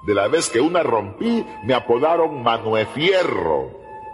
De 0.06 0.14
la 0.14 0.28
vez 0.28 0.50
que 0.50 0.62
una 0.62 0.84
rompí, 0.84 1.44
me 1.66 1.74
apodaron 1.74 2.44
Manuel 2.44 2.86
Fierro. 2.88 3.72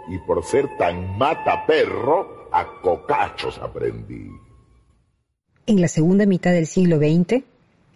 Y 0.08 0.18
por 0.18 0.42
ser 0.42 0.66
tan 0.78 1.18
mata 1.18 1.66
perro, 1.66 2.48
a 2.50 2.80
cocachos 2.80 3.58
aprendí. 3.58 4.30
En 5.66 5.82
la 5.82 5.88
segunda 5.88 6.24
mitad 6.24 6.52
del 6.52 6.66
siglo 6.66 6.96
XX, 6.96 7.44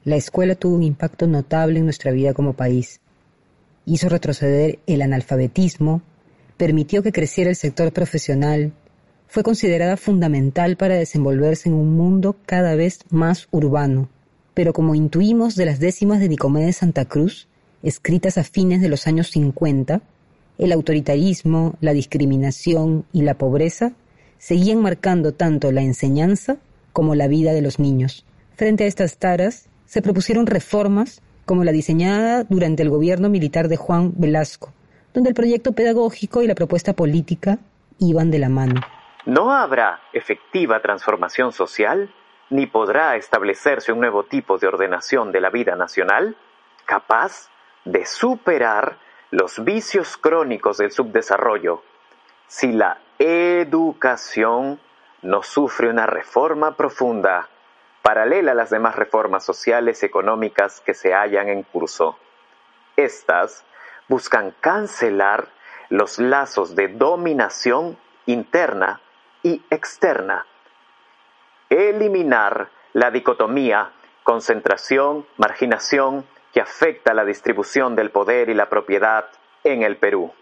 la 0.05 0.17
escuela 0.17 0.57
tuvo 0.57 0.75
un 0.75 0.83
impacto 0.83 1.27
notable 1.27 1.79
en 1.79 1.87
nuestra 1.87 2.13
vida 2.13 2.35
como 2.35 2.53
país 2.53 3.01
hizo 3.87 4.09
retroceder 4.09 4.79
el 4.87 5.03
analfabetismo, 5.03 6.03
permitió 6.57 7.03
que 7.03 7.13
creciera 7.13 7.51
el 7.51 7.57
sector 7.57 7.93
profesional, 7.93 8.73
fue 9.27 9.43
considerada 9.43 9.97
fundamental 9.97 10.77
para 10.77 10.97
desenvolverse 10.97 11.69
en 11.69 11.75
un 11.77 11.97
mundo 11.97 12.37
cada 12.47 12.75
vez 12.75 13.01
más 13.11 13.49
urbano. 13.51 14.09
Pero 14.55 14.73
como 14.73 14.95
intuimos 14.95 15.55
de 15.55 15.67
las 15.67 15.79
décimas 15.79 16.21
de 16.21 16.29
Nicomedes 16.29 16.79
Santa 16.79 17.05
Cruz, 17.05 17.49
escritas 17.83 18.39
a 18.39 18.45
fines 18.45 18.81
de 18.81 18.89
los 18.89 19.07
años 19.07 19.31
50, 19.31 20.03
el 20.59 20.73
autoritarismo, 20.73 21.77
la 21.81 21.93
discriminación 21.93 23.05
y 23.13 23.23
la 23.23 23.39
pobreza 23.39 23.93
seguían 24.39 24.83
marcando 24.83 25.33
tanto 25.33 25.71
la 25.71 25.83
enseñanza 25.83 26.59
como 26.93 27.15
la 27.15 27.29
vida 27.29 27.53
de 27.53 27.63
los 27.63 27.79
niños. 27.79 28.27
Frente 28.57 28.85
a 28.85 28.87
estas 28.87 29.17
taras, 29.17 29.69
se 29.87 30.03
propusieron 30.03 30.47
reformas 30.47 31.23
como 31.51 31.65
la 31.65 31.73
diseñada 31.73 32.45
durante 32.45 32.85
el 32.85 32.91
gobierno 32.91 33.29
militar 33.29 33.67
de 33.67 33.77
Juan 33.77 34.13
Velasco, 34.15 34.73
donde 35.13 35.31
el 35.31 35.35
proyecto 35.35 35.73
pedagógico 35.73 36.43
y 36.43 36.47
la 36.47 36.55
propuesta 36.55 36.93
política 36.93 37.59
iban 37.99 38.31
de 38.31 38.39
la 38.39 38.49
mano. 38.49 38.81
No 39.27 39.53
habrá 39.53 39.99
efectiva 40.13 40.81
transformación 40.81 41.51
social, 41.51 42.15
ni 42.51 42.69
podrá 42.69 43.17
establecerse 43.17 43.91
un 43.91 43.99
nuevo 43.99 44.23
tipo 44.27 44.59
de 44.59 44.69
ordenación 44.69 45.33
de 45.33 45.41
la 45.41 45.51
vida 45.51 45.75
nacional 45.75 46.37
capaz 46.87 47.49
de 47.85 48.07
superar 48.07 48.99
los 49.33 49.65
vicios 49.65 50.17
crónicos 50.19 50.79
del 50.79 50.93
subdesarrollo 50.93 51.83
si 52.47 52.71
la 52.71 52.99
educación 53.19 54.79
no 55.23 55.43
sufre 55.43 55.91
una 55.91 56.07
reforma 56.07 56.77
profunda 56.77 57.49
paralela 58.03 58.53
a 58.53 58.55
las 58.55 58.71
demás 58.71 58.97
reformas 58.97 59.45
sociales 59.45 60.03
y 60.03 60.07
económicas 60.07 60.81
que 60.81 60.95
se 60.95 61.13
hallan 61.13 61.49
en 61.49 61.63
curso. 61.63 62.17
Estas 62.97 63.65
buscan 64.09 64.55
cancelar 64.61 65.49
los 65.89 66.19
lazos 66.19 66.75
de 66.75 66.89
dominación 66.89 67.99
interna 68.27 69.01
y 69.43 69.65
externa, 69.71 70.47
eliminar 71.69 72.69
la 72.93 73.11
dicotomía 73.11 73.93
concentración-marginación 74.23 76.27
que 76.53 76.61
afecta 76.61 77.15
la 77.15 77.25
distribución 77.25 77.97
del 77.97 78.11
poder 78.11 78.51
y 78.51 78.55
la 78.55 78.69
propiedad 78.69 79.31
en 79.65 79.83
el 79.83 79.97
Perú, 79.97 80.33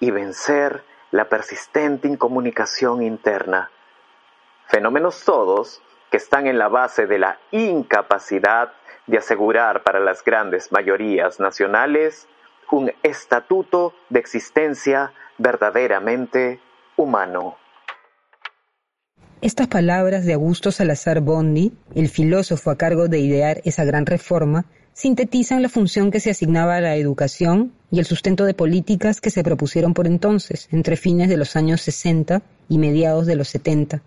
y 0.00 0.10
vencer 0.10 0.84
la 1.10 1.28
persistente 1.28 2.08
incomunicación 2.08 3.02
interna, 3.02 3.70
fenómenos 4.66 5.24
todos 5.24 5.82
que 6.10 6.16
están 6.16 6.46
en 6.46 6.58
la 6.58 6.68
base 6.68 7.06
de 7.06 7.18
la 7.18 7.38
incapacidad 7.50 8.72
de 9.06 9.18
asegurar 9.18 9.82
para 9.82 10.00
las 10.00 10.24
grandes 10.24 10.72
mayorías 10.72 11.40
nacionales 11.40 12.26
un 12.70 12.92
estatuto 13.02 13.94
de 14.10 14.18
existencia 14.20 15.12
verdaderamente 15.38 16.60
humano. 16.96 17.56
Estas 19.40 19.68
palabras 19.68 20.24
de 20.24 20.32
Augusto 20.32 20.72
Salazar 20.72 21.20
Bondi, 21.20 21.72
el 21.94 22.08
filósofo 22.08 22.70
a 22.70 22.76
cargo 22.76 23.06
de 23.06 23.18
idear 23.18 23.60
esa 23.64 23.84
gran 23.84 24.06
reforma, 24.06 24.64
sintetizan 24.94 25.62
la 25.62 25.68
función 25.68 26.10
que 26.10 26.20
se 26.20 26.30
asignaba 26.30 26.76
a 26.76 26.80
la 26.80 26.96
educación 26.96 27.72
y 27.90 27.98
el 27.98 28.06
sustento 28.06 28.44
de 28.44 28.54
políticas 28.54 29.20
que 29.20 29.30
se 29.30 29.44
propusieron 29.44 29.92
por 29.92 30.06
entonces, 30.06 30.68
entre 30.72 30.96
fines 30.96 31.28
de 31.28 31.36
los 31.36 31.54
años 31.54 31.82
60 31.82 32.42
y 32.68 32.78
mediados 32.78 33.26
de 33.26 33.36
los 33.36 33.48
70 33.48 34.02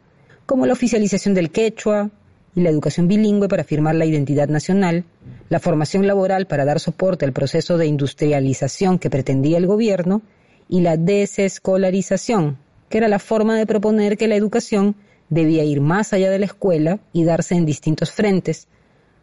como 0.49 0.65
la 0.65 0.73
oficialización 0.73 1.35
del 1.35 1.51
quechua 1.51 2.09
y 2.55 2.61
la 2.61 2.71
educación 2.71 3.07
bilingüe 3.07 3.47
para 3.47 3.61
afirmar 3.61 3.93
la 3.93 4.07
identidad 4.07 4.47
nacional, 4.47 5.03
la 5.47 5.59
formación 5.59 6.07
laboral 6.07 6.47
para 6.47 6.65
dar 6.65 6.79
soporte 6.79 7.23
al 7.23 7.33
proceso 7.33 7.77
de 7.77 7.85
industrialización 7.85 8.97
que 8.97 9.11
pretendía 9.11 9.59
el 9.59 9.67
gobierno 9.67 10.23
y 10.67 10.81
la 10.81 10.97
desescolarización, 10.97 12.57
que 12.89 12.97
era 12.97 13.07
la 13.07 13.19
forma 13.19 13.59
de 13.59 13.67
proponer 13.67 14.17
que 14.17 14.27
la 14.27 14.33
educación 14.33 14.95
debía 15.29 15.63
ir 15.63 15.81
más 15.81 16.13
allá 16.13 16.31
de 16.31 16.39
la 16.39 16.47
escuela 16.47 16.99
y 17.13 17.25
darse 17.25 17.53
en 17.53 17.67
distintos 17.67 18.11
frentes, 18.11 18.67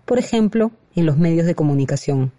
por 0.05 0.21
ejemplo, 0.21 0.71
en 0.95 1.07
los 1.07 1.19
medios 1.19 1.45
de 1.45 1.57
comunicación. 1.57 2.31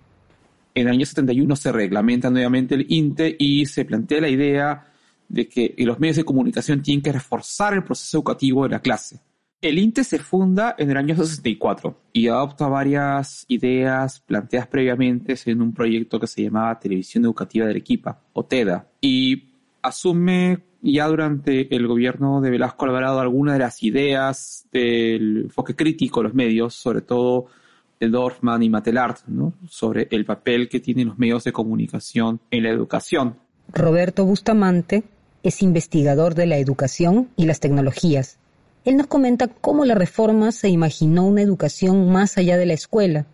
En 0.75 0.87
el 0.87 0.93
año 0.93 1.05
71 1.05 1.57
se 1.57 1.73
reglamenta 1.73 2.29
nuevamente 2.29 2.75
el 2.75 2.85
INTE 2.87 3.35
y 3.37 3.65
se 3.65 3.83
plantea 3.83 4.21
la 4.21 4.29
idea 4.29 4.85
de 5.29 5.47
que 5.47 5.73
los 5.79 5.99
medios 5.99 6.17
de 6.17 6.25
comunicación 6.25 6.81
tienen 6.81 7.01
que 7.01 7.11
reforzar 7.11 7.73
el 7.73 7.83
proceso 7.83 8.17
educativo 8.17 8.63
de 8.63 8.69
la 8.69 8.79
clase. 8.79 9.19
El 9.59 9.79
INTE 9.79 10.03
se 10.03 10.19
funda 10.19 10.75
en 10.77 10.91
el 10.91 10.97
año 10.97 11.15
64 11.15 11.99
y 12.13 12.27
adopta 12.27 12.67
varias 12.67 13.43
ideas 13.47 14.19
planteadas 14.19 14.67
previamente 14.67 15.35
en 15.45 15.61
un 15.63 15.73
proyecto 15.73 16.19
que 16.19 16.27
se 16.27 16.43
llamaba 16.43 16.79
Televisión 16.79 17.25
Educativa 17.25 17.65
de 17.65 17.71
Arequipa, 17.71 18.21
o 18.33 18.45
TEDA, 18.45 18.87
y 19.01 19.45
asume 19.81 20.59
ya 20.81 21.07
durante 21.07 21.75
el 21.75 21.87
gobierno 21.87 22.39
de 22.39 22.51
Velasco 22.51 22.85
Alvarado 22.85 23.19
algunas 23.19 23.55
de 23.55 23.59
las 23.59 23.81
ideas 23.81 24.67
del 24.71 25.45
enfoque 25.45 25.75
crítico 25.75 26.19
de 26.19 26.25
los 26.25 26.35
medios, 26.35 26.75
sobre 26.75 27.01
todo 27.01 27.47
de 27.99 28.09
Dorfman 28.09 28.61
y 28.61 28.69
Matelart, 28.69 29.25
¿no? 29.25 29.53
sobre 29.67 30.07
el 30.11 30.23
papel 30.23 30.69
que 30.69 30.79
tienen 30.79 31.07
los 31.07 31.17
medios 31.17 31.43
de 31.43 31.51
comunicación 31.51 32.39
en 32.51 32.63
la 32.63 32.69
educación. 32.69 33.37
Roberto 33.73 34.23
Bustamante 34.23 35.03
es 35.47 35.61
investigador 35.61 36.35
de 36.35 36.45
la 36.45 36.57
educación 36.57 37.29
y 37.35 37.45
las 37.45 37.59
tecnologías. 37.59 38.37
Él 38.83 38.97
nos 38.97 39.07
comenta 39.07 39.47
cómo 39.47 39.85
la 39.85 39.95
reforma 39.95 40.51
se 40.51 40.69
imaginó 40.69 41.25
una 41.25 41.41
educación 41.41 42.11
más 42.11 42.37
allá 42.37 42.57
de 42.57 42.65
la 42.65 42.73
escuela, 42.73 43.25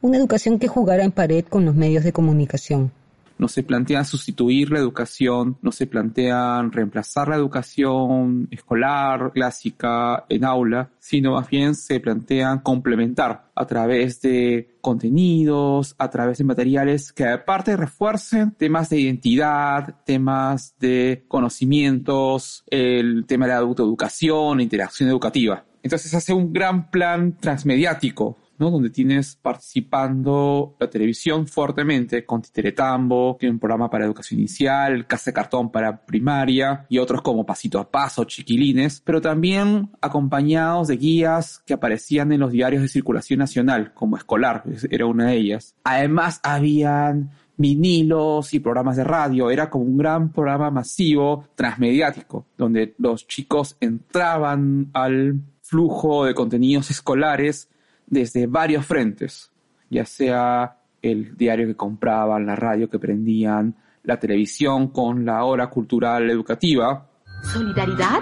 una 0.00 0.16
educación 0.16 0.58
que 0.58 0.68
jugara 0.68 1.04
en 1.04 1.12
pared 1.12 1.44
con 1.44 1.64
los 1.64 1.74
medios 1.74 2.04
de 2.04 2.12
comunicación 2.12 2.92
no 3.38 3.48
se 3.48 3.62
plantea 3.62 4.04
sustituir 4.04 4.70
la 4.70 4.78
educación, 4.78 5.58
no 5.62 5.72
se 5.72 5.86
plantean 5.86 6.72
reemplazar 6.72 7.28
la 7.28 7.36
educación 7.36 8.48
escolar, 8.50 9.32
clásica, 9.32 10.24
en 10.28 10.44
aula, 10.44 10.90
sino 10.98 11.32
más 11.32 11.48
bien 11.48 11.74
se 11.74 12.00
plantean 12.00 12.60
complementar 12.60 13.50
a 13.54 13.66
través 13.66 14.20
de 14.20 14.76
contenidos, 14.80 15.94
a 15.98 16.10
través 16.10 16.38
de 16.38 16.44
materiales 16.44 17.12
que 17.12 17.26
aparte 17.26 17.76
refuercen 17.76 18.52
temas 18.52 18.90
de 18.90 19.00
identidad, 19.00 19.96
temas 20.04 20.74
de 20.78 21.24
conocimientos, 21.28 22.64
el 22.68 23.24
tema 23.26 23.46
de 23.46 23.52
la 23.52 23.58
autoeducación, 23.58 24.60
interacción 24.60 25.08
educativa. 25.08 25.64
Entonces 25.82 26.12
hace 26.14 26.32
un 26.32 26.52
gran 26.52 26.90
plan 26.90 27.36
transmediático 27.38 28.38
donde 28.58 28.90
tienes 28.90 29.36
participando 29.36 30.76
la 30.80 30.88
televisión 30.88 31.46
fuertemente 31.46 32.24
con 32.24 32.42
Titeretambo, 32.42 33.36
es 33.40 33.50
un 33.50 33.58
programa 33.58 33.90
para 33.90 34.04
educación 34.04 34.40
inicial, 34.40 35.06
Casa 35.06 35.30
de 35.30 35.34
Cartón 35.34 35.70
para 35.70 36.04
primaria 36.04 36.86
y 36.88 36.98
otros 36.98 37.22
como 37.22 37.44
Pasito 37.46 37.78
a 37.78 37.90
Paso, 37.90 38.24
Chiquilines, 38.24 39.00
pero 39.04 39.20
también 39.20 39.90
acompañados 40.00 40.88
de 40.88 40.96
guías 40.96 41.62
que 41.66 41.74
aparecían 41.74 42.32
en 42.32 42.40
los 42.40 42.52
diarios 42.52 42.82
de 42.82 42.88
circulación 42.88 43.38
nacional, 43.38 43.92
como 43.94 44.16
Escolar, 44.16 44.64
era 44.90 45.06
una 45.06 45.28
de 45.28 45.36
ellas. 45.36 45.74
Además, 45.84 46.40
habían 46.42 47.30
vinilos 47.56 48.52
y 48.54 48.60
programas 48.60 48.96
de 48.96 49.04
radio. 49.04 49.50
Era 49.50 49.70
como 49.70 49.84
un 49.84 49.96
gran 49.96 50.30
programa 50.30 50.70
masivo 50.70 51.48
transmediático, 51.54 52.46
donde 52.56 52.94
los 52.98 53.26
chicos 53.26 53.76
entraban 53.80 54.90
al 54.92 55.40
flujo 55.62 56.24
de 56.24 56.34
contenidos 56.34 56.90
escolares 56.90 57.68
desde 58.06 58.46
varios 58.46 58.86
frentes, 58.86 59.50
ya 59.90 60.04
sea 60.04 60.78
el 61.02 61.36
diario 61.36 61.66
que 61.66 61.76
compraban, 61.76 62.46
la 62.46 62.56
radio 62.56 62.88
que 62.88 62.98
prendían, 62.98 63.74
la 64.02 64.18
televisión 64.18 64.88
con 64.88 65.24
la 65.24 65.44
hora 65.44 65.68
cultural 65.68 66.30
educativa. 66.30 67.08
Solidaridad 67.42 68.20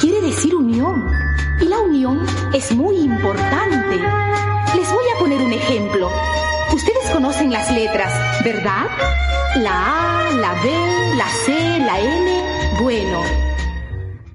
quiere 0.00 0.20
decir 0.22 0.54
unión 0.54 1.04
y 1.60 1.66
la 1.66 1.78
unión 1.80 2.20
es 2.52 2.74
muy 2.74 2.96
importante. 2.96 3.96
Les 4.76 4.92
voy 4.92 5.04
a 5.14 5.18
poner 5.18 5.40
un 5.40 5.52
ejemplo. 5.52 6.10
Ustedes 6.74 7.10
conocen 7.12 7.52
las 7.52 7.72
letras, 7.72 8.12
¿verdad? 8.44 8.86
La 9.56 10.28
A, 10.28 10.32
la 10.32 10.52
B, 10.62 11.16
la 11.16 11.28
C, 11.28 11.78
la 11.78 12.00
N. 12.00 12.82
Bueno. 12.82 13.22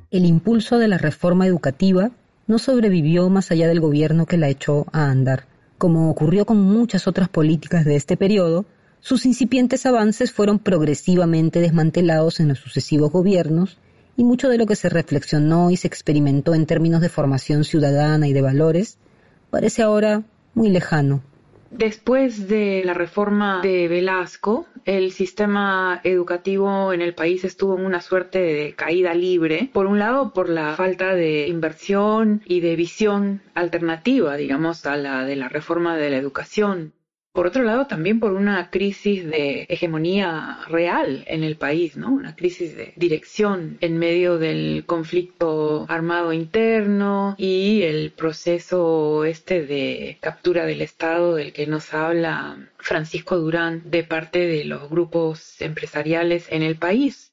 El 0.10 0.26
impulso 0.26 0.78
de 0.78 0.88
la 0.88 0.98
reforma 0.98 1.46
educativa 1.46 2.12
no 2.52 2.60
sobrevivió 2.60 3.30
más 3.30 3.50
allá 3.50 3.70
del 3.70 3.80
gobierno 3.80 4.26
que 4.26 4.36
la 4.36 4.50
echó 4.50 4.86
a 4.92 5.10
andar. 5.10 5.48
Como 5.78 6.12
ocurrió 6.12 6.46
con 6.46 6.58
muchas 6.58 7.08
otras 7.08 7.30
políticas 7.30 7.86
de 7.86 7.96
este 7.96 8.18
periodo, 8.18 8.66
sus 9.00 9.26
incipientes 9.26 9.86
avances 9.86 10.34
fueron 10.34 10.60
progresivamente 10.60 11.62
desmantelados 11.62 12.42
en 12.42 12.50
los 12.50 12.60
sucesivos 12.60 13.10
gobiernos 13.10 13.78
y 14.18 14.26
mucho 14.26 14.50
de 14.50 14.58
lo 14.58 14.66
que 14.66 14.76
se 14.76 14.90
reflexionó 14.90 15.72
y 15.72 15.78
se 15.78 15.88
experimentó 15.88 16.54
en 16.54 16.66
términos 16.66 17.00
de 17.00 17.08
formación 17.08 17.64
ciudadana 17.64 18.28
y 18.28 18.34
de 18.34 18.42
valores 18.42 18.98
parece 19.50 19.82
ahora 19.82 20.24
muy 20.54 20.70
lejano. 20.70 21.24
Después 21.72 22.50
de 22.50 22.84
la 22.84 22.94
reforma 22.94 23.62
de 23.62 23.88
Velasco, 23.88 24.68
el 24.84 25.14
sistema 25.14 26.02
educativo 26.04 26.92
en 26.92 27.02
el 27.02 27.16
país 27.16 27.46
estuvo 27.46 27.78
en 27.78 27.86
una 27.86 28.02
suerte 28.02 28.40
de 28.40 28.76
caída 28.76 29.14
libre, 29.14 29.70
por 29.72 29.86
un 29.86 29.98
lado 29.98 30.34
por 30.34 30.50
la 30.50 30.76
falta 30.76 31.16
de 31.16 31.48
inversión 31.48 32.42
y 32.46 32.60
de 32.60 32.76
visión 32.76 33.42
alternativa, 33.54 34.36
digamos, 34.36 34.86
a 34.86 34.98
la 34.98 35.24
de 35.24 35.38
la 35.38 35.48
reforma 35.48 35.96
de 35.96 36.10
la 36.10 36.18
educación. 36.18 36.94
Por 37.34 37.48
otro 37.48 37.64
lado, 37.64 37.88
también 37.88 38.20
por 38.20 38.34
una 38.34 38.70
crisis 38.70 39.26
de 39.26 39.66
hegemonía 39.70 40.60
real 40.68 41.24
en 41.28 41.46
el 41.46 41.56
país, 41.56 41.96
¿no? 41.96 42.12
Una 42.12 42.36
crisis 42.36 42.76
de 42.76 42.92
dirección 42.98 43.78
en 43.80 43.98
medio 43.98 44.38
del 44.38 44.84
conflicto 44.86 45.86
armado 45.88 46.34
interno 46.34 47.36
y 47.38 47.84
el 47.84 48.12
proceso 48.12 49.24
este 49.24 49.66
de 49.66 50.18
captura 50.20 50.66
del 50.66 50.82
Estado 50.82 51.36
del 51.36 51.54
que 51.54 51.68
nos 51.68 51.94
habla 51.94 52.70
Francisco 52.78 53.38
Durán 53.38 53.84
de 53.86 54.04
parte 54.04 54.40
de 54.40 54.66
los 54.66 54.90
grupos 54.90 55.62
empresariales 55.62 56.48
en 56.52 56.64
el 56.64 56.76
país. 56.76 57.31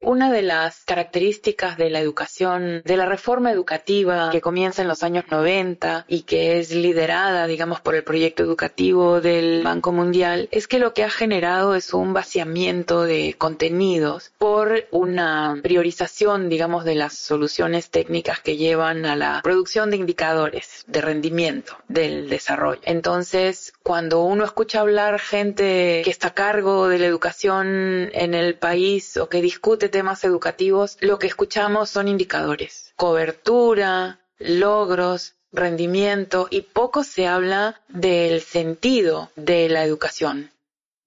Una 0.00 0.30
de 0.30 0.42
las 0.42 0.84
características 0.84 1.78
de 1.78 1.88
la 1.88 1.98
educación, 1.98 2.82
de 2.84 2.96
la 2.96 3.06
reforma 3.06 3.50
educativa 3.50 4.28
que 4.30 4.42
comienza 4.42 4.82
en 4.82 4.88
los 4.88 5.02
años 5.02 5.24
90 5.30 6.04
y 6.08 6.22
que 6.22 6.58
es 6.58 6.72
liderada, 6.72 7.46
digamos, 7.46 7.80
por 7.80 7.94
el 7.94 8.04
proyecto 8.04 8.42
educativo 8.42 9.22
del 9.22 9.62
Banco 9.62 9.92
Mundial, 9.92 10.48
es 10.50 10.68
que 10.68 10.78
lo 10.78 10.92
que 10.92 11.04
ha 11.04 11.10
generado 11.10 11.74
es 11.74 11.94
un 11.94 12.12
vaciamiento 12.12 13.02
de 13.04 13.34
contenidos 13.38 14.32
por 14.36 14.84
una 14.90 15.58
priorización, 15.62 16.50
digamos, 16.50 16.84
de 16.84 16.96
las 16.96 17.14
soluciones 17.14 17.90
técnicas 17.90 18.40
que 18.40 18.58
llevan 18.58 19.06
a 19.06 19.16
la 19.16 19.40
producción 19.42 19.90
de 19.90 19.96
indicadores 19.96 20.84
de 20.86 21.00
rendimiento 21.00 21.78
del 21.88 22.28
desarrollo. 22.28 22.80
Entonces, 22.84 23.72
cuando 23.82 24.22
uno 24.22 24.44
escucha 24.44 24.80
hablar 24.80 25.18
gente 25.18 26.02
que 26.04 26.10
está 26.10 26.28
a 26.28 26.34
cargo 26.34 26.88
de 26.88 26.98
la 26.98 27.06
educación 27.06 28.10
en 28.12 28.34
el 28.34 28.56
país 28.56 29.16
o 29.16 29.28
que 29.28 29.40
discute 29.40 29.83
temas 29.88 30.24
educativos, 30.24 30.96
lo 31.00 31.18
que 31.18 31.26
escuchamos 31.26 31.90
son 31.90 32.08
indicadores, 32.08 32.92
cobertura, 32.96 34.20
logros, 34.38 35.34
rendimiento 35.52 36.48
y 36.50 36.62
poco 36.62 37.04
se 37.04 37.26
habla 37.26 37.80
del 37.88 38.40
sentido 38.40 39.30
de 39.36 39.68
la 39.68 39.84
educación. 39.84 40.50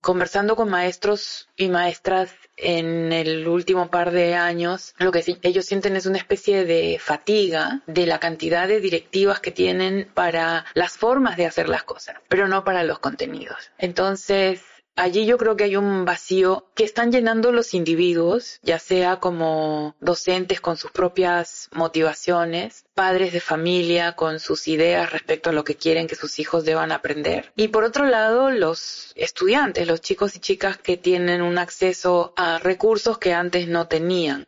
Conversando 0.01 0.55
con 0.55 0.69
maestros 0.69 1.49
y 1.57 1.69
maestras 1.69 2.31
en 2.55 3.11
el 3.11 3.47
último 3.47 3.89
par 3.89 4.11
de 4.11 4.35
años, 4.35 4.93
lo 4.99 5.11
que 5.11 5.23
ellos 5.41 5.65
sienten 5.65 5.95
es 5.95 6.05
una 6.05 6.17
especie 6.17 6.65
de 6.65 6.97
fatiga 6.99 7.81
de 7.87 8.05
la 8.05 8.19
cantidad 8.19 8.67
de 8.67 8.79
directivas 8.79 9.39
que 9.39 9.51
tienen 9.51 10.09
para 10.13 10.65
las 10.75 10.93
formas 10.93 11.35
de 11.35 11.45
hacer 11.45 11.67
las 11.67 11.83
cosas, 11.83 12.15
pero 12.29 12.47
no 12.47 12.63
para 12.63 12.83
los 12.83 12.99
contenidos. 12.99 13.71
Entonces, 13.77 14.61
allí 14.97 15.25
yo 15.25 15.37
creo 15.37 15.55
que 15.55 15.63
hay 15.63 15.77
un 15.77 16.03
vacío 16.03 16.65
que 16.75 16.83
están 16.83 17.11
llenando 17.11 17.53
los 17.53 17.73
individuos, 17.73 18.59
ya 18.63 18.79
sea 18.79 19.21
como 19.21 19.95
docentes 20.01 20.59
con 20.59 20.75
sus 20.75 20.91
propias 20.91 21.69
motivaciones, 21.71 22.85
padres 22.93 23.31
de 23.31 23.39
familia 23.39 24.13
con 24.13 24.39
sus 24.39 24.67
ideas 24.67 25.11
respecto 25.11 25.51
a 25.51 25.53
lo 25.53 25.63
que 25.63 25.75
quieren 25.75 26.07
que 26.07 26.15
sus 26.15 26.39
hijos 26.39 26.65
deban 26.65 26.91
aprender. 26.91 27.53
Y 27.55 27.69
por 27.69 27.85
otro 27.85 28.05
lado, 28.05 28.51
los 28.51 29.13
estudiantes, 29.15 29.87
los 29.87 30.01
chicos 30.01 30.35
y 30.35 30.39
chicas 30.39 30.77
que 30.77 30.97
tienen 30.97 31.41
un 31.41 31.57
acceso 31.57 32.33
a 32.35 32.57
recursos 32.57 33.19
que 33.19 33.33
antes 33.33 33.67
no 33.67 33.87
tenían. 33.87 34.47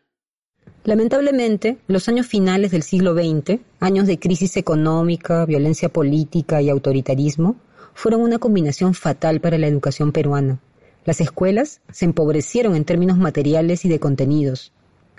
Lamentablemente, 0.84 1.78
los 1.88 2.08
años 2.08 2.26
finales 2.26 2.72
del 2.72 2.84
siglo 2.84 3.14
XX, 3.14 3.60
años 3.80 4.08
de 4.08 4.18
crisis 4.18 4.58
económica, 4.58 5.46
violencia 5.46 5.90
política 5.90 6.62
y 6.62 6.70
autoritarismo, 6.70 7.58
fueron 8.00 8.22
una 8.22 8.40
combinación 8.40 8.94
fatal 8.94 9.42
para 9.42 9.58
la 9.58 9.68
educación 9.68 10.14
peruana. 10.14 10.60
Las 11.04 11.20
escuelas 11.20 11.82
se 11.92 12.06
empobrecieron 12.06 12.78
en 12.78 12.86
términos 12.86 13.18
materiales 13.18 13.84
y 13.84 13.90
de 13.90 14.00
contenidos. 14.00 14.72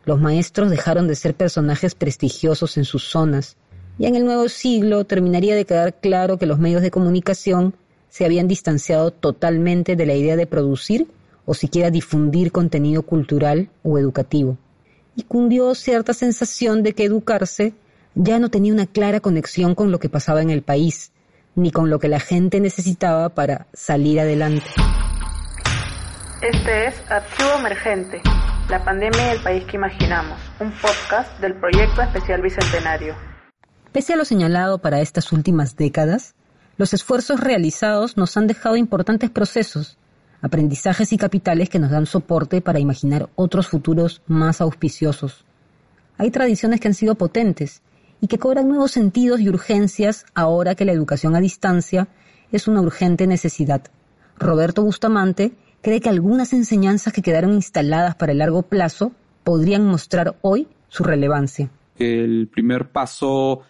Los 0.07 0.19
maestros 0.19 0.71
dejaron 0.71 1.07
de 1.07 1.15
ser 1.15 1.35
personajes 1.35 1.95
prestigiosos 1.95 2.79
en 2.79 2.87
sus 2.87 3.05
zonas. 3.05 3.59
Ya 3.99 4.09
en 4.09 4.17
el 4.17 4.25
nuevo 4.25 4.49
siglo 4.49 5.05
terminaría 5.05 5.55
de 5.55 5.67
quedar 5.67 6.01
claro 6.01 6.39
que 6.39 6.47
los 6.47 6.59
medios 6.59 6.81
de 6.81 6.91
comunicación 6.91 7.75
se 8.09 8.25
habían 8.25 8.49
distanciado 8.49 9.11
totalmente 9.11 9.95
de 9.95 10.07
la 10.07 10.15
idea 10.15 10.37
de 10.37 10.47
producir 10.47 11.07
o 11.45 11.53
siquiera 11.53 11.91
difundir 11.91 12.51
contenido 12.51 13.03
cultural 13.03 13.69
o 13.83 13.99
educativo. 13.99 14.57
Y 15.17 15.25
cundió 15.25 15.75
cierta 15.75 16.15
sensación 16.15 16.83
de 16.83 16.95
que 16.95 17.05
educarse 17.05 17.75
ya 18.15 18.39
no 18.39 18.49
tenía 18.49 18.73
una 18.73 18.87
clara 18.87 19.21
conexión 19.21 19.75
con 19.75 19.91
lo 19.91 19.99
que 20.01 20.09
pasaba 20.09 20.41
en 20.41 20.49
el 20.49 20.63
país, 20.63 21.13
ni 21.55 21.71
con 21.71 21.91
lo 21.91 21.99
que 21.99 22.09
la 22.09 22.21
gente 22.21 22.61
necesitaba 22.61 23.31
para 23.31 23.67
salir 23.73 24.21
adelante. 24.21 24.67
Este 26.43 26.87
es 26.87 26.95
Archivo 27.11 27.51
Emergente, 27.59 28.23
la 28.69 28.83
pandemia 28.83 29.29
y 29.29 29.37
el 29.37 29.43
país 29.43 29.65
que 29.65 29.77
imaginamos, 29.77 30.41
un 30.59 30.73
podcast 30.73 31.39
del 31.41 31.55
Proyecto 31.55 32.01
Especial 32.03 32.41
Bicentenario. 32.41 33.15
Pese 33.93 34.15
a 34.15 34.17
lo 34.17 34.25
señalado 34.25 34.79
para 34.79 35.01
estas 35.01 35.33
últimas 35.33 35.77
décadas, 35.77 36.35
los 36.79 36.95
esfuerzos 36.95 37.41
realizados 37.41 38.17
nos 38.17 38.37
han 38.37 38.47
dejado 38.47 38.77
importantes 38.77 39.29
procesos, 39.29 39.99
aprendizajes 40.41 41.13
y 41.13 41.19
capitales 41.19 41.69
que 41.69 41.79
nos 41.79 41.91
dan 41.91 42.07
soporte 42.07 42.63
para 42.63 42.79
imaginar 42.79 43.29
otros 43.35 43.69
futuros 43.69 44.23
más 44.27 44.61
auspiciosos. 44.63 45.45
Hay 46.17 46.31
tradiciones 46.31 46.81
que 46.81 46.89
han 46.89 46.95
sido 46.95 47.17
potentes 47.17 47.83
y 48.21 48.27
que 48.27 48.39
cobran 48.39 48.69
nuevos 48.69 48.93
sentidos 48.93 49.41
y 49.41 49.49
urgencias 49.49 50.27
ahora 50.35 50.75
que 50.75 50.85
la 50.85 50.93
educación 50.93 51.35
a 51.35 51.41
distancia 51.41 52.09
es 52.53 52.69
una 52.69 52.81
urgente 52.81 53.27
necesidad. 53.27 53.83
Roberto 54.39 54.83
Bustamante 54.83 55.53
cree 55.83 56.01
que 56.01 56.09
algunas 56.09 56.53
enseñanzas 56.53 57.13
que 57.13 57.23
quedaron 57.23 57.53
instaladas 57.53 58.15
para 58.17 58.33
el 58.33 58.39
largo 58.39 58.63
plazo 58.63 59.13
podrían 59.45 59.87
mostrar 59.87 60.37
hoy 60.43 60.69
su 60.89 61.05
relevancia. 61.05 61.71
El 61.99 62.49
primer 62.49 62.91
paso 62.91 63.63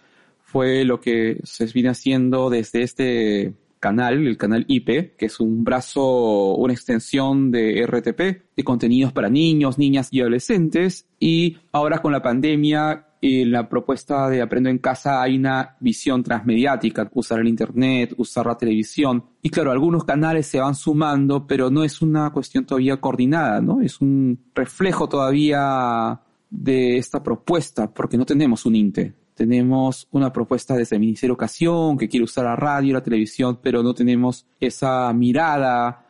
fue 0.43 0.83
lo 0.85 0.99
que 0.99 1.39
se 1.43 1.65
viene 1.67 1.89
haciendo 1.89 2.49
desde 2.49 2.83
este 2.83 3.53
canal, 3.79 4.27
el 4.27 4.37
canal 4.37 4.65
IP, 4.67 5.15
que 5.17 5.25
es 5.25 5.39
un 5.39 5.63
brazo, 5.63 6.55
una 6.55 6.73
extensión 6.73 7.51
de 7.51 7.85
RTP, 7.85 8.55
de 8.55 8.63
contenidos 8.63 9.11
para 9.11 9.29
niños, 9.29 9.77
niñas 9.77 10.09
y 10.11 10.21
adolescentes. 10.21 11.07
Y 11.19 11.57
ahora 11.71 11.99
con 11.99 12.11
la 12.11 12.21
pandemia, 12.21 13.07
en 13.21 13.51
la 13.51 13.69
propuesta 13.69 14.27
de 14.29 14.41
Aprendo 14.41 14.69
en 14.69 14.79
Casa 14.79 15.21
hay 15.21 15.37
una 15.37 15.77
visión 15.79 16.23
transmediática, 16.23 17.09
usar 17.13 17.39
el 17.39 17.47
Internet, 17.47 18.15
usar 18.17 18.47
la 18.47 18.57
televisión. 18.57 19.23
Y 19.43 19.49
claro, 19.49 19.71
algunos 19.71 20.03
canales 20.03 20.47
se 20.47 20.59
van 20.59 20.73
sumando, 20.73 21.45
pero 21.45 21.69
no 21.69 21.83
es 21.83 22.01
una 22.01 22.31
cuestión 22.31 22.65
todavía 22.65 22.97
coordinada, 22.97 23.61
¿no? 23.61 23.79
Es 23.81 24.01
un 24.01 24.39
reflejo 24.55 25.07
todavía 25.07 26.19
de 26.49 26.97
esta 26.97 27.21
propuesta, 27.21 27.93
porque 27.93 28.17
no 28.17 28.25
tenemos 28.25 28.65
un 28.65 28.75
INTE. 28.75 29.13
Tenemos 29.35 30.07
una 30.11 30.33
propuesta 30.33 30.75
desde 30.75 30.95
el 30.95 31.01
Ministerio 31.01 31.33
de 31.33 31.35
Educación 31.35 31.97
que 31.97 32.09
quiere 32.09 32.23
usar 32.23 32.45
la 32.45 32.55
radio 32.55 32.93
la 32.93 33.03
televisión, 33.03 33.59
pero 33.61 33.83
no 33.83 33.93
tenemos 33.93 34.45
esa 34.59 35.13
mirada 35.13 36.05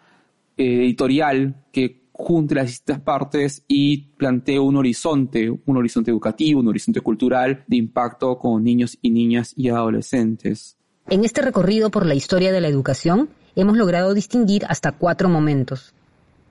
eh, 0.57 0.83
editorial 0.83 1.55
que 1.71 2.00
junte 2.11 2.55
las 2.55 2.67
distintas 2.67 3.01
partes 3.01 3.63
y 3.67 3.97
plantee 4.17 4.59
un 4.59 4.75
horizonte, 4.75 5.49
un 5.49 5.77
horizonte 5.77 6.11
educativo, 6.11 6.59
un 6.59 6.67
horizonte 6.67 7.01
cultural 7.01 7.63
de 7.67 7.77
impacto 7.77 8.37
con 8.37 8.63
niños 8.63 8.97
y 9.01 9.11
niñas 9.11 9.53
y 9.55 9.69
adolescentes. 9.69 10.77
En 11.09 11.25
este 11.25 11.41
recorrido 11.41 11.89
por 11.89 12.05
la 12.05 12.15
historia 12.15 12.51
de 12.51 12.61
la 12.61 12.67
educación, 12.67 13.29
hemos 13.55 13.77
logrado 13.77 14.13
distinguir 14.13 14.65
hasta 14.67 14.91
cuatro 14.91 15.29
momentos. 15.29 15.93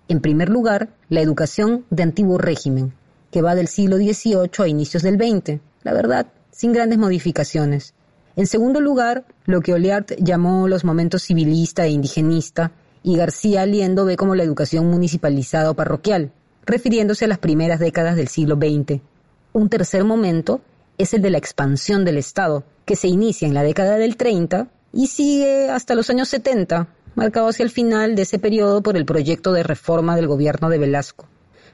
En 0.08 0.20
primer 0.20 0.48
lugar, 0.48 0.90
la 1.08 1.20
educación 1.20 1.84
de 1.90 2.02
antiguo 2.02 2.36
régimen, 2.36 2.92
que 3.30 3.42
va 3.42 3.54
del 3.54 3.68
siglo 3.68 3.96
XVIII 3.96 4.50
a 4.58 4.68
inicios 4.68 5.02
del 5.02 5.16
XX. 5.16 5.60
La 5.82 5.92
verdad, 5.92 6.26
sin 6.50 6.72
grandes 6.72 6.98
modificaciones. 6.98 7.94
En 8.36 8.46
segundo 8.46 8.80
lugar, 8.80 9.24
lo 9.44 9.60
que 9.60 9.72
Oliart 9.72 10.12
llamó 10.18 10.68
los 10.68 10.84
momentos 10.84 11.24
civilista 11.24 11.86
e 11.86 11.90
indigenista, 11.90 12.72
y 13.02 13.16
García 13.16 13.62
Aliendo 13.62 14.04
ve 14.04 14.16
como 14.16 14.34
la 14.34 14.42
educación 14.42 14.90
municipalizada 14.90 15.70
o 15.70 15.74
parroquial, 15.74 16.32
refiriéndose 16.66 17.24
a 17.24 17.28
las 17.28 17.38
primeras 17.38 17.80
décadas 17.80 18.16
del 18.16 18.28
siglo 18.28 18.56
XX. 18.56 19.00
Un 19.52 19.68
tercer 19.68 20.04
momento 20.04 20.60
es 20.98 21.14
el 21.14 21.22
de 21.22 21.30
la 21.30 21.38
expansión 21.38 22.04
del 22.04 22.18
Estado, 22.18 22.64
que 22.84 22.96
se 22.96 23.08
inicia 23.08 23.48
en 23.48 23.54
la 23.54 23.62
década 23.62 23.96
del 23.96 24.16
30 24.16 24.68
y 24.92 25.06
sigue 25.06 25.70
hasta 25.70 25.94
los 25.94 26.10
años 26.10 26.28
70, 26.28 26.88
marcado 27.14 27.48
hacia 27.48 27.64
el 27.64 27.70
final 27.70 28.14
de 28.14 28.22
ese 28.22 28.38
periodo 28.38 28.82
por 28.82 28.96
el 28.96 29.06
proyecto 29.06 29.52
de 29.52 29.62
reforma 29.62 30.16
del 30.16 30.26
gobierno 30.26 30.68
de 30.68 30.78
Velasco. 30.78 31.26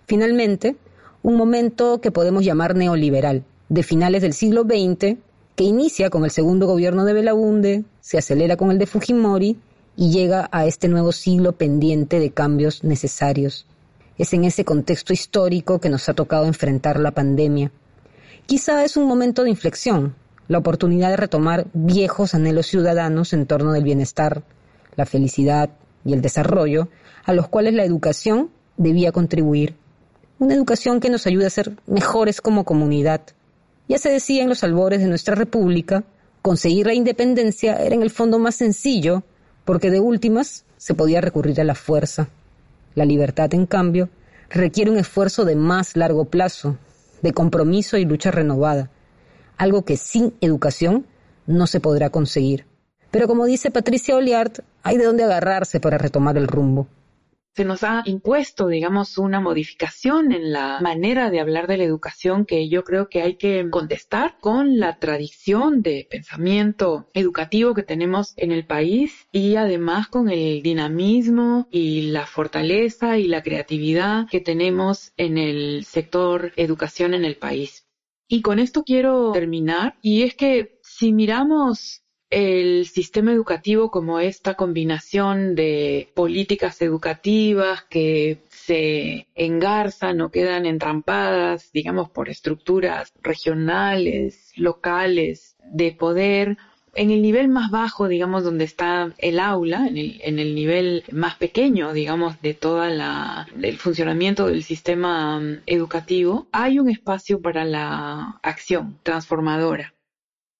Finalmente, 0.07 0.77
un 1.23 1.37
momento 1.37 2.01
que 2.01 2.13
podemos 2.13 2.45
llamar 2.45 2.77
neoliberal, 2.77 3.45
de 3.69 3.83
finales 3.83 4.23
del 4.23 4.33
siglo 4.33 4.63
XX, 4.63 5.17
que 5.57 5.65
inicia 5.65 6.11
con 6.11 6.25
el 6.25 6.31
segundo 6.31 6.67
gobierno 6.67 7.05
de 7.05 7.15
Belaunde, 7.15 7.85
se 8.01 8.19
acelera 8.19 8.57
con 8.57 8.71
el 8.71 8.79
de 8.79 8.87
Fujimori 8.87 9.59
y 9.97 10.11
llega 10.11 10.49
a 10.53 10.67
este 10.67 10.89
nuevo 10.89 11.11
siglo 11.11 11.53
pendiente 11.53 12.21
de 12.21 12.31
cambios 12.31 12.85
necesarios. 12.85 13.67
Es 14.19 14.33
en 14.33 14.45
ese 14.45 14.65
contexto 14.65 15.13
histórico 15.13 15.81
que 15.81 15.89
nos 15.89 16.09
ha 16.09 16.15
tocado 16.15 16.47
enfrentar 16.47 17.01
la 17.01 17.13
pandemia. 17.13 17.73
Quizá 18.47 18.85
es 18.85 18.97
un 18.97 19.07
momento 19.07 19.43
de 19.43 19.51
inflexión, 19.51 20.15
la 20.49 20.59
oportunidad 20.59 21.11
de 21.11 21.17
retomar 21.17 21.67
viejos 21.73 22.35
anhelos 22.35 22.67
ciudadanos 22.67 23.33
en 23.33 23.47
torno 23.47 23.73
del 23.73 23.85
bienestar, 23.85 24.45
la 24.95 25.07
felicidad 25.07 25.71
y 26.05 26.13
el 26.13 26.23
desarrollo, 26.23 26.89
a 27.25 27.33
los 27.33 27.49
cuales 27.49 27.75
la 27.75 27.85
educación 27.85 28.51
debía 28.77 29.13
contribuir. 29.13 29.75
Una 30.39 30.55
educación 30.55 31.01
que 31.01 31.11
nos 31.11 31.27
ayude 31.27 31.47
a 31.47 31.51
ser 31.51 31.77
mejores 31.87 32.41
como 32.41 32.65
comunidad, 32.65 33.23
ya 33.89 33.99
se 33.99 34.11
decía 34.11 34.43
en 34.43 34.49
los 34.49 34.65
albores 34.65 35.01
de 35.01 35.07
nuestra 35.07 35.35
república, 35.35 36.05
conseguir 36.43 36.87
la 36.87 36.95
independencia 36.95 37.77
era 37.77 37.95
en 37.95 38.03
el 38.03 38.11
fondo 38.11 38.39
más 38.39 38.57
sencillo, 38.57 39.23
porque 39.67 39.91
de 39.91 40.01
últimas 40.01 40.65
se 40.79 40.95
podía 40.95 41.21
recurrir 41.21 41.61
a 41.61 41.65
la 41.65 41.75
fuerza. 41.75 42.29
La 42.95 43.05
libertad, 43.05 43.53
en 43.53 43.67
cambio, 43.67 44.09
requiere 44.49 44.91
un 44.91 44.97
esfuerzo 44.97 45.45
de 45.45 45.57
más 45.57 45.97
largo 45.97 46.25
plazo, 46.25 46.79
de 47.21 47.35
compromiso 47.35 47.99
y 47.99 48.07
lucha 48.07 48.31
renovada, 48.31 48.91
algo 49.59 49.85
que 49.85 49.99
sin 49.99 50.33
educación 50.41 51.05
no 51.47 51.67
se 51.67 51.81
podrá 51.81 52.09
conseguir. 52.09 52.65
Pero 53.11 53.27
como 53.29 53.45
dice 53.45 53.71
Patricia 53.71 54.17
Oliart, 54.17 54.61
hay 54.83 54.97
de 54.97 55.05
dónde 55.05 55.25
agarrarse 55.25 55.81
para 55.81 55.99
retomar 55.99 56.39
el 56.39 56.49
rumbo 56.49 56.87
se 57.57 57.65
nos 57.65 57.85
ha 57.85 58.03
impuesto, 58.05 58.69
digamos, 58.69 59.17
una 59.17 59.41
modificación 59.41 60.31
en 60.33 60.53
la 60.53 60.79
manera 60.83 61.31
de 61.31 61.41
hablar 61.41 61.67
de 61.67 61.79
la 61.79 61.85
educación 61.85 62.45
que 62.45 62.69
yo 62.69 62.85
creo 62.85 63.09
que 63.09 63.23
hay 63.23 63.37
que 63.37 63.71
contestar 63.71 64.37
con 64.41 64.79
la 64.79 64.99
tradición 64.99 65.81
de 65.81 66.07
pensamiento 66.11 67.09
educativo 67.15 67.73
que 67.73 67.83
tenemos 67.83 68.35
en 68.37 68.53
el 68.53 68.67
país 68.67 69.27
y 69.33 69.57
además 69.57 70.09
con 70.09 70.29
el 70.29 70.63
dinamismo 70.63 71.67
y 71.71 72.11
la 72.11 72.27
fortaleza 72.27 73.17
y 73.17 73.27
la 73.27 73.43
creatividad 73.43 74.27
que 74.31 74.41
tenemos 74.41 75.15
en 75.17 75.39
el 75.39 75.85
sector 75.87 76.53
educación 76.57 77.15
en 77.15 77.25
el 77.25 77.39
país. 77.39 77.87
Y 78.29 78.43
con 78.43 78.59
esto 78.59 78.85
quiero 78.85 79.33
terminar 79.33 79.97
y 80.03 80.25
es 80.25 80.35
que 80.35 80.79
si 80.83 81.11
miramos 81.15 82.03
el 82.31 82.87
sistema 82.87 83.33
educativo 83.33 83.91
como 83.91 84.19
esta 84.19 84.55
combinación 84.55 85.55
de 85.55 86.11
políticas 86.15 86.83
educativas 86.83 87.85
que 87.89 88.39
se 88.51 89.29
engarzan 89.35 90.21
o 90.21 90.31
quedan 90.31 90.67
entrampadas, 90.67 91.71
digamos, 91.73 92.11
por 92.11 92.29
estructuras 92.29 93.13
regionales, 93.23 94.53
locales, 94.57 95.57
de 95.73 95.93
poder, 95.93 96.57
en 96.97 97.11
el 97.11 97.23
nivel 97.23 97.49
más 97.49 97.71
bajo, 97.71 98.09
digamos, 98.09 98.43
donde 98.43 98.65
está 98.65 99.13
el 99.19 99.39
aula, 99.39 99.87
en 99.87 99.99
el, 99.99 100.21
en 100.23 100.39
el 100.39 100.55
nivel 100.55 101.05
más 101.13 101.37
pequeño, 101.37 101.93
digamos, 101.93 102.41
de 102.43 102.55
toda 102.55 102.89
la, 102.91 103.47
del 103.55 103.79
funcionamiento 103.79 104.47
del 104.47 104.63
sistema 104.63 105.39
mm, 105.39 105.63
educativo, 105.67 106.49
hay 106.53 106.79
un 106.79 106.89
espacio 106.89 107.41
para 107.41 107.65
la 107.65 108.41
acción 108.43 108.99
transformadora. 109.03 109.96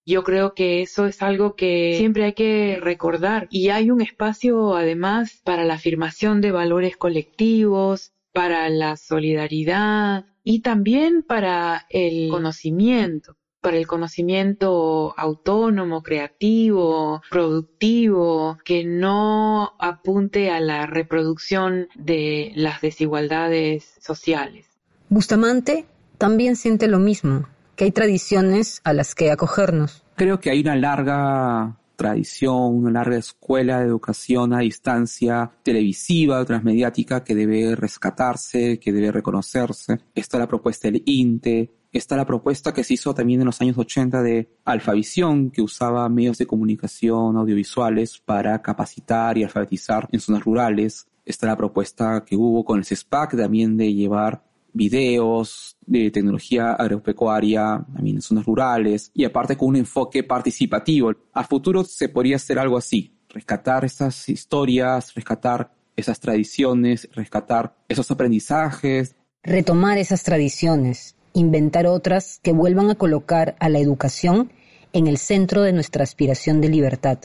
Yo 0.07 0.23
creo 0.23 0.55
que 0.55 0.83
eso 0.83 1.07
es 1.07 1.21
algo 1.21 1.57
que 1.57 1.97
siempre 1.99 2.25
hay 2.25 2.33
que 2.33 2.79
recordar 2.81 3.49
y 3.51 3.71
hay 3.71 3.91
un 3.91 4.01
espacio 4.01 4.77
además 4.77 5.41
para 5.43 5.65
la 5.65 5.75
afirmación 5.75 6.41
de 6.41 6.53
valores 6.53 6.97
colectivos, 6.97 8.13
para 8.33 8.69
la 8.69 8.97
solidaridad 8.97 10.27
y 10.45 10.61
también 10.61 11.25
para 11.25 11.87
el 11.91 12.31
conocimiento 12.31 13.37
para 13.61 13.79
el 13.79 13.89
conocimiento 13.89 15.13
autónomo, 15.17 16.05
creativo, 16.05 17.21
productivo, 17.29 18.59
que 18.65 18.85
no 18.85 19.73
apunte 19.81 20.51
a 20.51 20.61
la 20.61 20.87
reproducción 20.87 21.89
de 21.97 22.53
las 22.55 22.81
desigualdades 22.81 23.97
sociales. 24.01 24.67
Bustamante 25.09 25.85
también 26.17 26.55
siente 26.55 26.87
lo 26.87 27.01
mismo 27.01 27.49
que 27.77 27.85
hay 27.85 27.93
tradiciones 27.93 28.81
a 28.85 28.93
las 28.93 29.15
que 29.15 29.31
acogernos. 29.31 30.05
Creo 30.17 30.41
que 30.41 30.51
hay 30.51 30.61
una 30.61 30.77
larga 30.77 31.77
tradición, 31.97 32.75
una 32.75 32.91
larga 32.91 33.17
escuela 33.17 33.81
de 33.81 33.87
educación 33.87 34.53
a 34.53 34.61
distancia 34.61 35.51
televisiva, 35.63 36.45
transmediática 36.45 37.25
que 37.25 37.35
debe 37.35 37.75
rescatarse, 37.75 38.79
que 38.79 38.93
debe 38.93 39.13
reconocerse. 39.13 40.01
Está 40.15 40.39
la 40.39 40.47
propuesta 40.47 40.89
del 40.89 41.03
INTE, 41.05 41.73
está 41.93 42.17
la 42.17 42.27
propuesta 42.27 42.73
que 42.73 42.85
se 42.85 42.95
hizo 42.95 43.15
también 43.15 43.41
en 43.41 43.47
los 43.47 43.61
años 43.61 43.79
80 43.79 44.23
de 44.23 44.51
Alfavisión, 44.65 45.51
que 45.51 45.63
usaba 45.63 46.09
medios 46.09 46.39
de 46.39 46.47
comunicación 46.47 47.37
audiovisuales 47.37 48.19
para 48.19 48.61
capacitar 48.63 49.39
y 49.39 49.45
alfabetizar 49.45 50.09
en 50.13 50.21
zonas 50.21 50.45
rurales. 50.45 51.09
Está 51.25 51.47
la 51.47 51.57
propuesta 51.57 52.25
que 52.25 52.37
hubo 52.37 52.65
con 52.65 52.79
el 52.79 52.85
CESPAC 52.85 53.37
también 53.37 53.77
de 53.77 53.93
llevar 53.93 54.45
videos 54.77 55.77
de 55.87 56.11
tecnología 56.11 56.73
agropecuaria, 56.73 57.85
también 57.95 58.17
en 58.17 58.23
zonas 58.23 58.45
rurales, 58.45 59.11
y 59.15 59.25
aparte 59.25 59.57
con 59.57 59.71
un 59.71 59.77
enfoque 59.77 60.23
participativo. 60.23 61.13
A 61.33 61.45
futuro 61.45 61.85
se 61.85 62.09
podría 62.09 62.37
hacer 62.37 62.59
algo 62.59 62.77
así, 62.77 63.17
rescatar 63.29 63.85
estas 63.85 64.29
historias, 64.29 65.15
rescatar 65.15 65.73
esas 65.97 66.21
tradiciones, 66.21 67.09
rescatar 67.13 67.75
esos 67.89 68.11
aprendizajes. 68.11 69.17
Retomar 69.43 69.99
esas 69.99 70.23
tradiciones, 70.23 71.17
inventar 71.33 71.87
otras 71.87 72.41
que 72.43 72.53
vuelvan 72.53 72.91
a 72.91 72.97
colocar 72.97 73.57
a 73.61 73.69
la 73.69 73.79
educación 73.79 74.53
en 74.93 75.07
el 75.07 75.19
centro 75.19 75.63
de 75.63 75.73
nuestra 75.73 76.03
aspiración 76.03 76.61
de 76.61 76.69
libertad. 76.69 77.19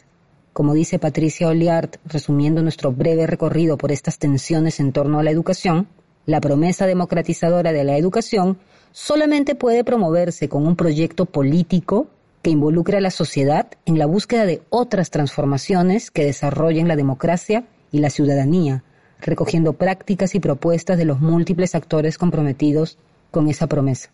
Como 0.54 0.74
dice 0.74 1.00
Patricia 1.00 1.48
Oliart, 1.48 1.96
resumiendo 2.06 2.62
nuestro 2.62 2.92
breve 2.92 3.26
recorrido 3.26 3.78
por 3.78 3.92
estas 3.92 4.20
tensiones 4.20 4.80
en 4.80 4.92
torno 4.92 5.20
a 5.20 5.24
la 5.24 5.32
educación, 5.32 5.88
la 6.26 6.42
promesa 6.42 6.86
democratizadora 6.86 7.74
de 7.74 7.84
la 7.84 7.98
educación 7.98 8.58
solamente 8.92 9.56
puede 9.56 9.84
promoverse 9.84 10.50
con 10.50 10.68
un 10.68 10.76
proyecto 10.76 11.26
político 11.26 12.08
que 12.42 12.50
involucre 12.50 12.98
a 12.98 13.02
la 13.02 13.12
sociedad 13.12 13.68
en 13.86 14.00
la 14.00 14.06
búsqueda 14.06 14.46
de 14.46 14.62
otras 14.70 15.10
transformaciones 15.10 16.12
que 16.12 16.26
desarrollen 16.26 16.88
la 16.88 16.96
democracia 16.96 17.66
y 17.92 18.00
la 18.00 18.10
ciudadanía, 18.10 18.84
recogiendo 19.20 19.74
prácticas 19.74 20.34
y 20.36 20.40
propuestas 20.40 20.98
de 20.98 21.06
los 21.06 21.20
múltiples 21.20 21.76
actores 21.76 22.18
comprometidos 22.18 22.98
con 23.30 23.48
esa 23.48 23.68
promesa. 23.68 24.10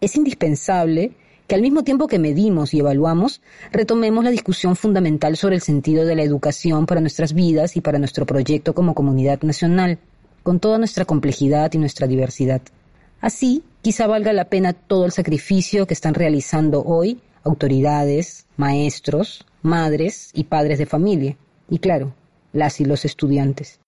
Es 0.00 0.16
indispensable 0.16 1.12
que 1.46 1.54
al 1.54 1.62
mismo 1.62 1.82
tiempo 1.82 2.06
que 2.06 2.18
medimos 2.18 2.74
y 2.74 2.78
evaluamos, 2.78 3.40
retomemos 3.72 4.22
la 4.22 4.30
discusión 4.30 4.76
fundamental 4.76 5.36
sobre 5.36 5.56
el 5.56 5.62
sentido 5.62 6.04
de 6.04 6.14
la 6.14 6.22
educación 6.22 6.86
para 6.86 7.00
nuestras 7.00 7.32
vidas 7.34 7.76
y 7.76 7.80
para 7.80 7.98
nuestro 7.98 8.24
proyecto 8.24 8.72
como 8.72 8.94
comunidad 8.94 9.42
nacional, 9.42 9.98
con 10.42 10.60
toda 10.60 10.78
nuestra 10.78 11.04
complejidad 11.04 11.72
y 11.72 11.78
nuestra 11.78 12.06
diversidad. 12.06 12.62
Así, 13.20 13.62
quizá 13.82 14.06
valga 14.06 14.32
la 14.32 14.46
pena 14.46 14.72
todo 14.72 15.04
el 15.04 15.12
sacrificio 15.12 15.86
que 15.86 15.94
están 15.94 16.14
realizando 16.14 16.82
hoy 16.82 17.20
autoridades, 17.44 18.46
maestros, 18.56 19.46
madres 19.62 20.30
y 20.34 20.44
padres 20.44 20.78
de 20.78 20.86
familia, 20.86 21.36
y 21.68 21.78
claro, 21.78 22.14
las 22.52 22.80
y 22.80 22.84
los 22.84 23.04
estudiantes. 23.04 23.80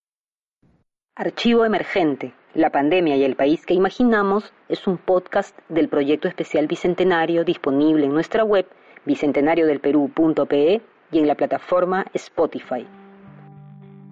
Archivo 1.15 1.65
Emergente, 1.65 2.33
la 2.55 2.71
pandemia 2.71 3.15
y 3.15 3.23
el 3.23 3.35
país 3.35 3.65
que 3.65 3.73
imaginamos 3.73 4.51
es 4.69 4.87
un 4.87 4.97
podcast 4.97 5.57
del 5.69 5.89
proyecto 5.89 6.27
especial 6.27 6.67
Bicentenario 6.67 7.43
disponible 7.43 8.05
en 8.05 8.13
nuestra 8.13 8.43
web 8.43 8.67
bicentenariodelperú.pe 9.05 10.81
y 11.11 11.19
en 11.19 11.27
la 11.27 11.35
plataforma 11.35 12.05
Spotify. 12.13 12.87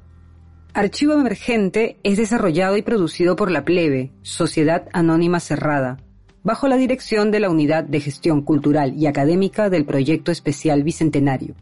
Archivo 0.72 1.14
Emergente 1.14 1.98
es 2.04 2.16
desarrollado 2.16 2.76
y 2.76 2.82
producido 2.82 3.34
por 3.34 3.50
La 3.50 3.64
Plebe, 3.64 4.12
Sociedad 4.22 4.86
Anónima 4.92 5.40
Cerrada, 5.40 5.96
bajo 6.44 6.68
la 6.68 6.76
dirección 6.76 7.32
de 7.32 7.40
la 7.40 7.50
Unidad 7.50 7.82
de 7.82 7.98
Gestión 7.98 8.42
Cultural 8.42 8.94
y 8.96 9.06
Académica 9.06 9.68
del 9.68 9.84
Proyecto 9.84 10.30
Especial 10.30 10.84
Bicentenario. 10.84 11.56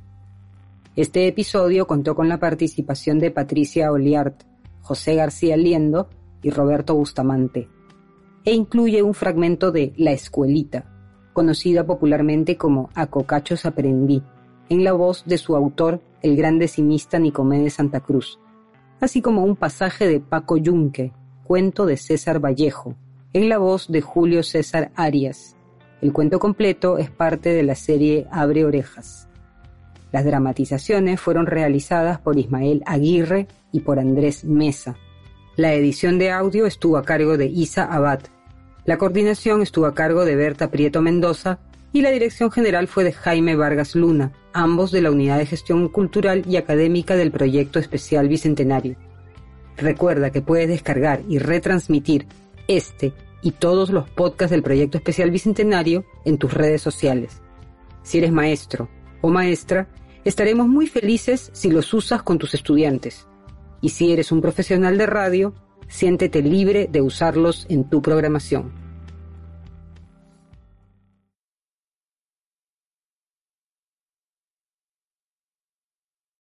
Este 0.94 1.26
episodio 1.26 1.86
contó 1.86 2.14
con 2.14 2.28
la 2.28 2.38
participación 2.38 3.18
de 3.18 3.30
Patricia 3.30 3.90
Oliart, 3.90 4.42
José 4.82 5.14
García 5.14 5.56
Liendo 5.56 6.10
y 6.42 6.50
Roberto 6.50 6.94
Bustamante, 6.94 7.66
e 8.44 8.52
incluye 8.52 9.02
un 9.02 9.14
fragmento 9.14 9.72
de 9.72 9.94
La 9.96 10.12
Escuelita, 10.12 10.84
conocida 11.32 11.86
popularmente 11.86 12.58
como 12.58 12.90
Acocachos 12.94 13.64
Aprendí, 13.64 14.22
en 14.68 14.84
la 14.84 14.92
voz 14.92 15.24
de 15.24 15.38
su 15.38 15.56
autor, 15.56 16.02
el 16.20 16.36
gran 16.36 16.58
decimista 16.58 17.18
Nicomedes 17.18 17.74
Santa 17.74 18.00
Cruz, 18.00 18.38
así 19.00 19.22
como 19.22 19.44
un 19.44 19.56
pasaje 19.56 20.06
de 20.06 20.20
Paco 20.20 20.56
Yunque, 20.56 21.12
cuento 21.44 21.86
de 21.86 21.96
César 21.96 22.44
Vallejo, 22.44 22.94
en 23.32 23.48
la 23.48 23.58
voz 23.58 23.88
de 23.88 24.00
Julio 24.00 24.42
César 24.42 24.90
Arias. 24.94 25.56
El 26.00 26.12
cuento 26.12 26.38
completo 26.38 26.98
es 26.98 27.10
parte 27.10 27.50
de 27.50 27.62
la 27.62 27.74
serie 27.74 28.26
Abre 28.30 28.64
Orejas. 28.64 29.28
Las 30.12 30.24
dramatizaciones 30.24 31.20
fueron 31.20 31.46
realizadas 31.46 32.18
por 32.18 32.38
Ismael 32.38 32.82
Aguirre 32.86 33.46
y 33.72 33.80
por 33.80 33.98
Andrés 33.98 34.44
Mesa. 34.44 34.96
La 35.56 35.74
edición 35.74 36.18
de 36.18 36.30
audio 36.30 36.66
estuvo 36.66 36.96
a 36.96 37.02
cargo 37.02 37.36
de 37.36 37.46
Isa 37.46 37.84
Abad. 37.84 38.20
La 38.84 38.96
coordinación 38.96 39.60
estuvo 39.60 39.86
a 39.86 39.94
cargo 39.94 40.24
de 40.24 40.36
Berta 40.36 40.70
Prieto 40.70 41.02
Mendoza 41.02 41.58
y 41.92 42.02
la 42.02 42.10
dirección 42.10 42.50
general 42.50 42.88
fue 42.88 43.04
de 43.04 43.12
Jaime 43.12 43.56
Vargas 43.56 43.94
Luna, 43.94 44.32
ambos 44.52 44.90
de 44.90 45.02
la 45.02 45.10
Unidad 45.10 45.38
de 45.38 45.46
Gestión 45.46 45.88
Cultural 45.88 46.42
y 46.46 46.56
Académica 46.56 47.16
del 47.16 47.30
Proyecto 47.30 47.78
Especial 47.78 48.28
Bicentenario. 48.28 48.96
Recuerda 49.76 50.30
que 50.30 50.42
puedes 50.42 50.68
descargar 50.68 51.22
y 51.28 51.38
retransmitir 51.38 52.26
este 52.66 53.12
y 53.42 53.52
todos 53.52 53.90
los 53.90 54.10
podcasts 54.10 54.50
del 54.50 54.62
Proyecto 54.62 54.98
Especial 54.98 55.30
Bicentenario 55.30 56.04
en 56.24 56.38
tus 56.38 56.52
redes 56.52 56.82
sociales. 56.82 57.40
Si 58.02 58.18
eres 58.18 58.32
maestro 58.32 58.88
o 59.20 59.30
maestra, 59.30 59.88
estaremos 60.24 60.68
muy 60.68 60.86
felices 60.86 61.50
si 61.54 61.70
los 61.70 61.94
usas 61.94 62.22
con 62.22 62.38
tus 62.38 62.54
estudiantes. 62.54 63.26
Y 63.80 63.90
si 63.90 64.12
eres 64.12 64.32
un 64.32 64.40
profesional 64.40 64.98
de 64.98 65.06
radio, 65.06 65.54
siéntete 65.86 66.42
libre 66.42 66.88
de 66.90 67.00
usarlos 67.00 67.66
en 67.68 67.88
tu 67.88 68.02
programación. 68.02 68.72